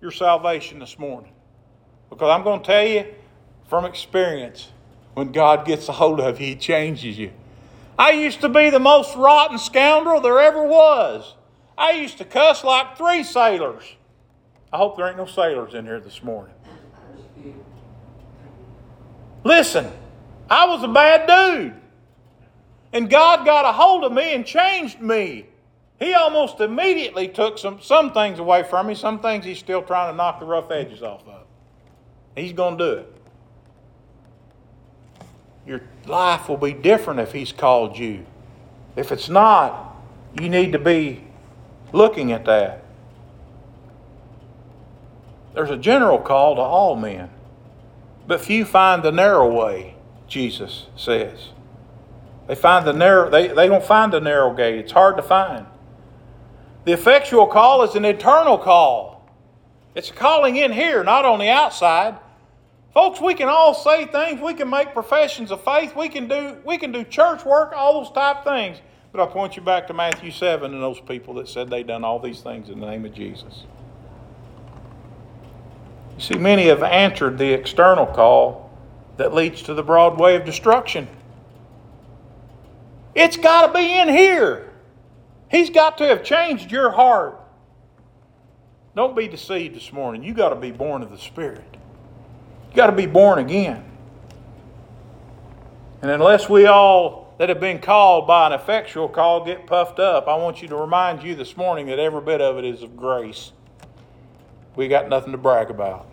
your 0.00 0.10
salvation 0.10 0.78
this 0.78 0.98
morning. 0.98 1.32
Because 2.10 2.30
I'm 2.30 2.42
going 2.42 2.60
to 2.60 2.66
tell 2.66 2.86
you 2.86 3.06
from 3.68 3.84
experience, 3.84 4.72
when 5.14 5.32
God 5.32 5.64
gets 5.64 5.88
a 5.88 5.92
hold 5.92 6.20
of 6.20 6.40
you, 6.40 6.48
He 6.48 6.56
changes 6.56 7.18
you. 7.18 7.30
I 7.98 8.10
used 8.10 8.40
to 8.42 8.48
be 8.48 8.70
the 8.70 8.80
most 8.80 9.16
rotten 9.16 9.58
scoundrel 9.58 10.20
there 10.20 10.40
ever 10.40 10.64
was. 10.64 11.34
I 11.78 11.92
used 11.92 12.18
to 12.18 12.24
cuss 12.24 12.64
like 12.64 12.98
three 12.98 13.22
sailors. 13.22 13.84
I 14.72 14.78
hope 14.78 14.96
there 14.96 15.06
ain't 15.06 15.16
no 15.16 15.26
sailors 15.26 15.74
in 15.74 15.84
here 15.84 16.00
this 16.00 16.22
morning. 16.22 16.55
Listen, 19.46 19.90
I 20.50 20.66
was 20.66 20.82
a 20.82 20.88
bad 20.88 21.28
dude. 21.28 21.74
And 22.92 23.08
God 23.08 23.46
got 23.46 23.64
a 23.64 23.72
hold 23.72 24.02
of 24.02 24.12
me 24.12 24.34
and 24.34 24.44
changed 24.44 25.00
me. 25.00 25.46
He 26.00 26.14
almost 26.14 26.60
immediately 26.60 27.28
took 27.28 27.56
some, 27.56 27.80
some 27.80 28.12
things 28.12 28.40
away 28.40 28.64
from 28.64 28.88
me, 28.88 28.94
some 28.94 29.20
things 29.20 29.44
he's 29.44 29.58
still 29.58 29.82
trying 29.82 30.12
to 30.12 30.16
knock 30.16 30.40
the 30.40 30.46
rough 30.46 30.70
edges 30.70 31.02
off 31.02 31.26
of. 31.28 31.44
He's 32.34 32.52
going 32.52 32.76
to 32.76 32.84
do 32.84 32.92
it. 32.98 33.12
Your 35.64 35.80
life 36.06 36.48
will 36.48 36.56
be 36.56 36.72
different 36.72 37.20
if 37.20 37.32
He's 37.32 37.52
called 37.52 37.96
you. 37.96 38.26
If 38.94 39.12
it's 39.12 39.28
not, 39.28 39.96
you 40.40 40.48
need 40.48 40.72
to 40.72 40.78
be 40.78 41.24
looking 41.92 42.32
at 42.32 42.44
that. 42.44 42.84
There's 45.54 45.70
a 45.70 45.76
general 45.76 46.18
call 46.18 46.56
to 46.56 46.60
all 46.60 46.96
men, 46.96 47.30
but 48.26 48.40
few 48.40 48.64
find 48.64 49.02
the 49.02 49.12
narrow 49.12 49.50
way, 49.50 49.96
Jesus 50.26 50.86
says. 50.96 51.50
They 52.46 52.54
find 52.54 52.86
the 52.86 52.92
narrow 52.92 53.30
they, 53.30 53.48
they 53.48 53.68
don't 53.68 53.84
find 53.84 54.12
the 54.12 54.20
narrow 54.20 54.54
gate. 54.54 54.78
It's 54.78 54.92
hard 54.92 55.16
to 55.16 55.22
find. 55.22 55.66
The 56.84 56.92
effectual 56.92 57.46
call 57.46 57.82
is 57.82 57.94
an 57.94 58.04
eternal 58.04 58.58
call. 58.58 59.28
It's 59.94 60.10
calling 60.10 60.56
in 60.56 60.72
here, 60.72 61.02
not 61.02 61.24
on 61.24 61.38
the 61.38 61.48
outside. 61.48 62.18
Folks, 62.94 63.20
we 63.20 63.34
can 63.34 63.48
all 63.48 63.74
say 63.74 64.06
things, 64.06 64.40
we 64.40 64.54
can 64.54 64.70
make 64.70 64.94
professions 64.94 65.50
of 65.50 65.62
faith, 65.64 65.94
we 65.94 66.08
can 66.08 66.28
do 66.28 66.56
we 66.64 66.78
can 66.78 66.92
do 66.92 67.04
church 67.04 67.44
work, 67.44 67.72
all 67.74 68.02
those 68.02 68.12
type 68.12 68.44
things. 68.44 68.78
But 69.12 69.20
I 69.20 69.32
point 69.32 69.56
you 69.56 69.62
back 69.62 69.86
to 69.88 69.94
Matthew 69.94 70.30
7 70.30 70.72
and 70.72 70.82
those 70.82 71.00
people 71.00 71.34
that 71.34 71.48
said 71.48 71.70
they'd 71.70 71.86
done 71.86 72.04
all 72.04 72.18
these 72.18 72.40
things 72.40 72.68
in 72.68 72.80
the 72.80 72.86
name 72.86 73.04
of 73.04 73.14
Jesus. 73.14 73.64
You 76.16 76.22
see, 76.22 76.38
many 76.38 76.66
have 76.66 76.82
answered 76.82 77.38
the 77.38 77.52
external 77.52 78.06
call 78.06 78.70
that 79.16 79.34
leads 79.34 79.62
to 79.62 79.74
the 79.74 79.82
broad 79.82 80.18
way 80.18 80.36
of 80.36 80.44
destruction. 80.44 81.08
It's 83.14 83.36
got 83.36 83.66
to 83.66 83.72
be 83.72 83.98
in 83.98 84.08
here. 84.08 84.72
He's 85.50 85.70
got 85.70 85.98
to 85.98 86.04
have 86.04 86.22
changed 86.24 86.70
your 86.70 86.90
heart. 86.90 87.40
Don't 88.94 89.14
be 89.14 89.28
deceived 89.28 89.76
this 89.76 89.92
morning. 89.92 90.22
You 90.22 90.32
got 90.32 90.50
to 90.50 90.56
be 90.56 90.70
born 90.70 91.02
of 91.02 91.10
the 91.10 91.18
Spirit. 91.18 91.76
You 92.70 92.76
got 92.76 92.86
to 92.86 92.96
be 92.96 93.06
born 93.06 93.38
again. 93.38 93.84
And 96.02 96.10
unless 96.10 96.48
we 96.48 96.66
all 96.66 97.34
that 97.38 97.48
have 97.48 97.60
been 97.60 97.78
called 97.78 98.26
by 98.26 98.46
an 98.46 98.52
effectual 98.52 99.08
call 99.08 99.44
get 99.44 99.66
puffed 99.66 99.98
up, 99.98 100.28
I 100.28 100.36
want 100.36 100.62
you 100.62 100.68
to 100.68 100.76
remind 100.76 101.22
you 101.22 101.34
this 101.34 101.56
morning 101.56 101.86
that 101.86 101.98
every 101.98 102.22
bit 102.22 102.40
of 102.40 102.58
it 102.58 102.64
is 102.64 102.82
of 102.82 102.96
grace. 102.96 103.52
We 104.76 104.88
got 104.88 105.08
nothing 105.08 105.32
to 105.32 105.38
brag 105.38 105.70
about. 105.70 106.06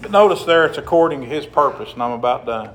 But 0.00 0.10
notice 0.10 0.44
there 0.44 0.64
it's 0.64 0.78
according 0.78 1.20
to 1.20 1.26
his 1.26 1.44
purpose, 1.44 1.92
and 1.92 2.02
I'm 2.02 2.12
about 2.12 2.46
done. 2.46 2.70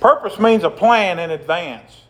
Purpose 0.00 0.38
means 0.38 0.64
a 0.64 0.70
plan 0.70 1.18
in 1.18 1.30
advance. 1.30 2.02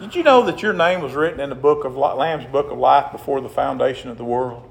Did 0.00 0.14
you 0.14 0.22
know 0.22 0.42
that 0.46 0.62
your 0.62 0.72
name 0.72 1.02
was 1.02 1.12
written 1.12 1.40
in 1.40 1.50
the 1.50 1.54
book 1.54 1.84
of 1.84 1.96
Lamb's 1.96 2.46
book 2.46 2.70
of 2.70 2.78
life 2.78 3.12
before 3.12 3.40
the 3.40 3.48
foundation 3.48 4.08
of 4.08 4.16
the 4.16 4.24
world? 4.24 4.70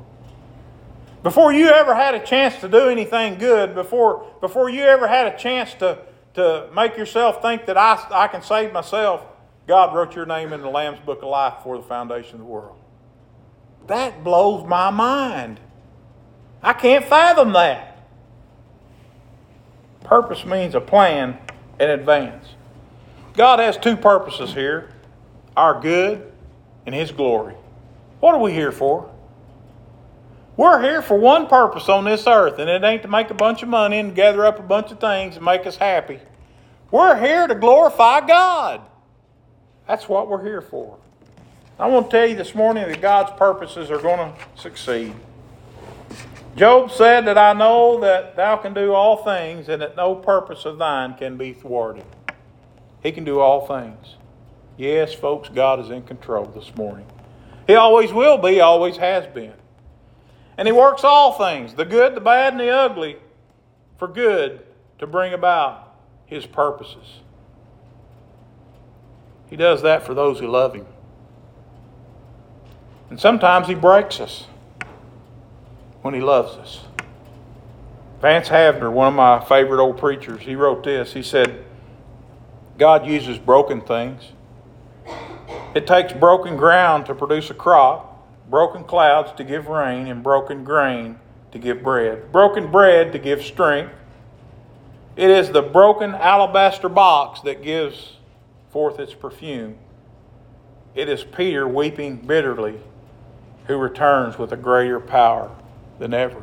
Before 1.21 1.53
you 1.53 1.67
ever 1.69 1.95
had 1.95 2.15
a 2.15 2.25
chance 2.25 2.59
to 2.61 2.67
do 2.67 2.89
anything 2.89 3.37
good, 3.37 3.75
before, 3.75 4.27
before 4.41 4.69
you 4.69 4.83
ever 4.83 5.07
had 5.07 5.27
a 5.27 5.37
chance 5.37 5.73
to, 5.75 5.99
to 6.33 6.69
make 6.75 6.97
yourself 6.97 7.41
think 7.41 7.65
that 7.67 7.77
I, 7.77 8.05
I 8.11 8.27
can 8.27 8.41
save 8.41 8.73
myself, 8.73 9.25
God 9.67 9.95
wrote 9.95 10.15
your 10.15 10.25
name 10.25 10.51
in 10.51 10.61
the 10.61 10.69
Lamb's 10.69 10.99
book 10.99 11.21
of 11.21 11.29
life 11.29 11.57
before 11.57 11.77
the 11.77 11.83
foundation 11.83 12.33
of 12.33 12.39
the 12.39 12.45
world. 12.45 12.77
That 13.87 14.23
blows 14.23 14.65
my 14.67 14.89
mind. 14.89 15.59
I 16.61 16.73
can't 16.73 17.05
fathom 17.05 17.53
that. 17.53 18.07
Purpose 20.03 20.45
means 20.45 20.75
a 20.75 20.81
plan 20.81 21.37
in 21.79 21.89
advance. 21.89 22.47
God 23.33 23.59
has 23.59 23.77
two 23.77 23.97
purposes 23.97 24.53
here 24.53 24.89
our 25.55 25.79
good 25.79 26.31
and 26.85 26.95
His 26.95 27.11
glory. 27.11 27.55
What 28.19 28.33
are 28.33 28.41
we 28.41 28.53
here 28.53 28.71
for? 28.71 29.09
We're 30.55 30.81
here 30.81 31.01
for 31.01 31.17
one 31.17 31.47
purpose 31.47 31.89
on 31.89 32.05
this 32.05 32.27
earth, 32.27 32.59
and 32.59 32.69
it 32.69 32.83
ain't 32.83 33.01
to 33.01 33.07
make 33.07 33.31
a 33.31 33.35
bunch 33.35 33.63
of 33.63 33.69
money 33.69 33.97
and 33.97 34.15
gather 34.15 34.45
up 34.45 34.59
a 34.59 34.63
bunch 34.63 34.91
of 34.91 34.99
things 34.99 35.35
and 35.35 35.43
make 35.43 35.65
us 35.65 35.77
happy. 35.77 36.19
We're 36.91 37.19
here 37.19 37.47
to 37.47 37.55
glorify 37.55 38.25
God. 38.25 38.81
That's 39.87 40.07
what 40.07 40.29
we're 40.29 40.43
here 40.43 40.61
for. 40.61 40.97
I 41.79 41.87
want 41.87 42.11
to 42.11 42.17
tell 42.17 42.27
you 42.27 42.35
this 42.35 42.53
morning 42.53 42.87
that 42.87 43.01
God's 43.01 43.31
purposes 43.37 43.89
are 43.89 43.99
going 43.99 44.31
to 44.31 44.61
succeed. 44.61 45.13
Job 46.55 46.91
said 46.91 47.25
that 47.25 47.37
I 47.37 47.53
know 47.53 47.99
that 48.01 48.35
thou 48.35 48.57
can 48.57 48.75
do 48.75 48.93
all 48.93 49.23
things 49.23 49.69
and 49.69 49.81
that 49.81 49.95
no 49.95 50.13
purpose 50.13 50.65
of 50.65 50.77
thine 50.77 51.15
can 51.15 51.35
be 51.35 51.51
thwarted. 51.51 52.05
He 53.01 53.11
can 53.11 53.23
do 53.23 53.39
all 53.39 53.65
things. 53.65 54.17
Yes, 54.77 55.13
folks, 55.13 55.49
God 55.49 55.79
is 55.79 55.89
in 55.89 56.03
control 56.03 56.45
this 56.45 56.75
morning. 56.75 57.07
He 57.65 57.73
always 57.73 58.13
will 58.13 58.37
be, 58.37 58.61
always 58.61 58.97
has 58.97 59.25
been. 59.33 59.53
And 60.57 60.67
He 60.67 60.71
works 60.71 61.03
all 61.03 61.33
things, 61.33 61.73
the 61.73 61.85
good, 61.85 62.13
the 62.13 62.21
bad, 62.21 62.53
and 62.53 62.59
the 62.59 62.69
ugly, 62.69 63.17
for 63.97 64.07
good 64.07 64.63
to 64.99 65.07
bring 65.07 65.33
about 65.33 65.95
His 66.27 66.45
purposes. 66.45 67.21
He 69.49 69.55
does 69.55 69.81
that 69.81 70.05
for 70.05 70.13
those 70.13 70.39
who 70.39 70.47
love 70.47 70.75
Him. 70.75 70.85
And 73.13 73.21
sometimes 73.21 73.67
He 73.67 73.75
breaks 73.75 74.19
us 74.19 74.47
when 76.01 76.15
He 76.15 76.19
loves 76.19 76.57
us. 76.57 76.79
Vance 78.21 78.49
Havner, 78.49 78.91
one 78.91 79.09
of 79.09 79.13
my 79.13 79.39
favorite 79.45 79.79
old 79.79 79.99
preachers, 79.99 80.41
he 80.41 80.55
wrote 80.55 80.83
this. 80.83 81.13
He 81.13 81.21
said, 81.21 81.63
God 82.79 83.05
uses 83.05 83.37
broken 83.37 83.81
things. 83.81 84.31
It 85.75 85.85
takes 85.85 86.11
broken 86.11 86.57
ground 86.57 87.05
to 87.05 87.13
produce 87.13 87.51
a 87.51 87.53
crop, 87.53 88.49
broken 88.49 88.83
clouds 88.83 89.31
to 89.33 89.43
give 89.43 89.67
rain, 89.67 90.07
and 90.07 90.23
broken 90.23 90.63
grain 90.63 91.19
to 91.51 91.59
give 91.59 91.83
bread. 91.83 92.31
Broken 92.31 92.71
bread 92.71 93.11
to 93.11 93.19
give 93.19 93.43
strength. 93.43 93.93
It 95.15 95.29
is 95.29 95.51
the 95.51 95.61
broken 95.61 96.15
alabaster 96.15 96.89
box 96.89 97.41
that 97.41 97.61
gives 97.61 98.13
forth 98.71 98.99
its 98.99 99.13
perfume. 99.13 99.77
It 100.95 101.09
is 101.09 101.23
Peter 101.23 101.67
weeping 101.67 102.15
bitterly 102.15 102.79
who 103.67 103.77
returns 103.77 104.37
with 104.37 104.51
a 104.51 104.57
greater 104.57 104.99
power 104.99 105.51
than 105.99 106.13
ever. 106.13 106.41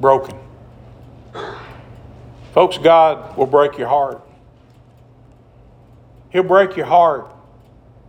Broken. 0.00 0.38
Folks, 2.52 2.78
God 2.78 3.36
will 3.36 3.46
break 3.46 3.78
your 3.78 3.88
heart. 3.88 4.20
He'll 6.30 6.42
break 6.42 6.76
your 6.76 6.86
heart 6.86 7.26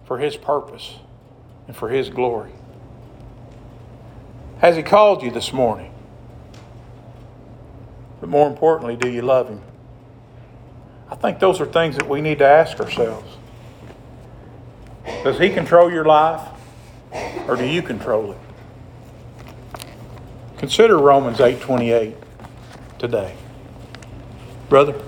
for 0.06 0.20
His 0.20 0.36
purpose 0.36 0.96
and 1.68 1.76
for 1.76 1.90
His 1.90 2.10
glory. 2.10 2.52
Has 4.60 4.76
He 4.76 4.84
called 4.84 5.24
you 5.24 5.32
this 5.32 5.54
morning? 5.54 5.92
But 8.20 8.30
more 8.30 8.48
importantly, 8.48 8.96
do 8.96 9.10
you 9.10 9.22
love 9.22 9.50
Him? 9.50 9.62
I 11.10 11.16
think 11.16 11.40
those 11.40 11.62
are 11.62 11.66
things 11.66 11.96
that 11.98 12.10
we 12.10 12.22
need 12.22 12.40
to 12.40 12.46
ask 12.46 12.80
ourselves. 12.80 13.38
Does 15.24 15.40
He 15.40 15.50
control 15.50 15.92
your 15.92 16.06
life 16.06 16.55
or 17.48 17.56
do 17.56 17.66
you 17.66 17.82
control 17.82 18.32
it? 18.32 18.38
Consider 20.58 20.98
Romans 20.98 21.40
8:28 21.40 22.16
today. 22.98 23.36
Brother 24.70 25.00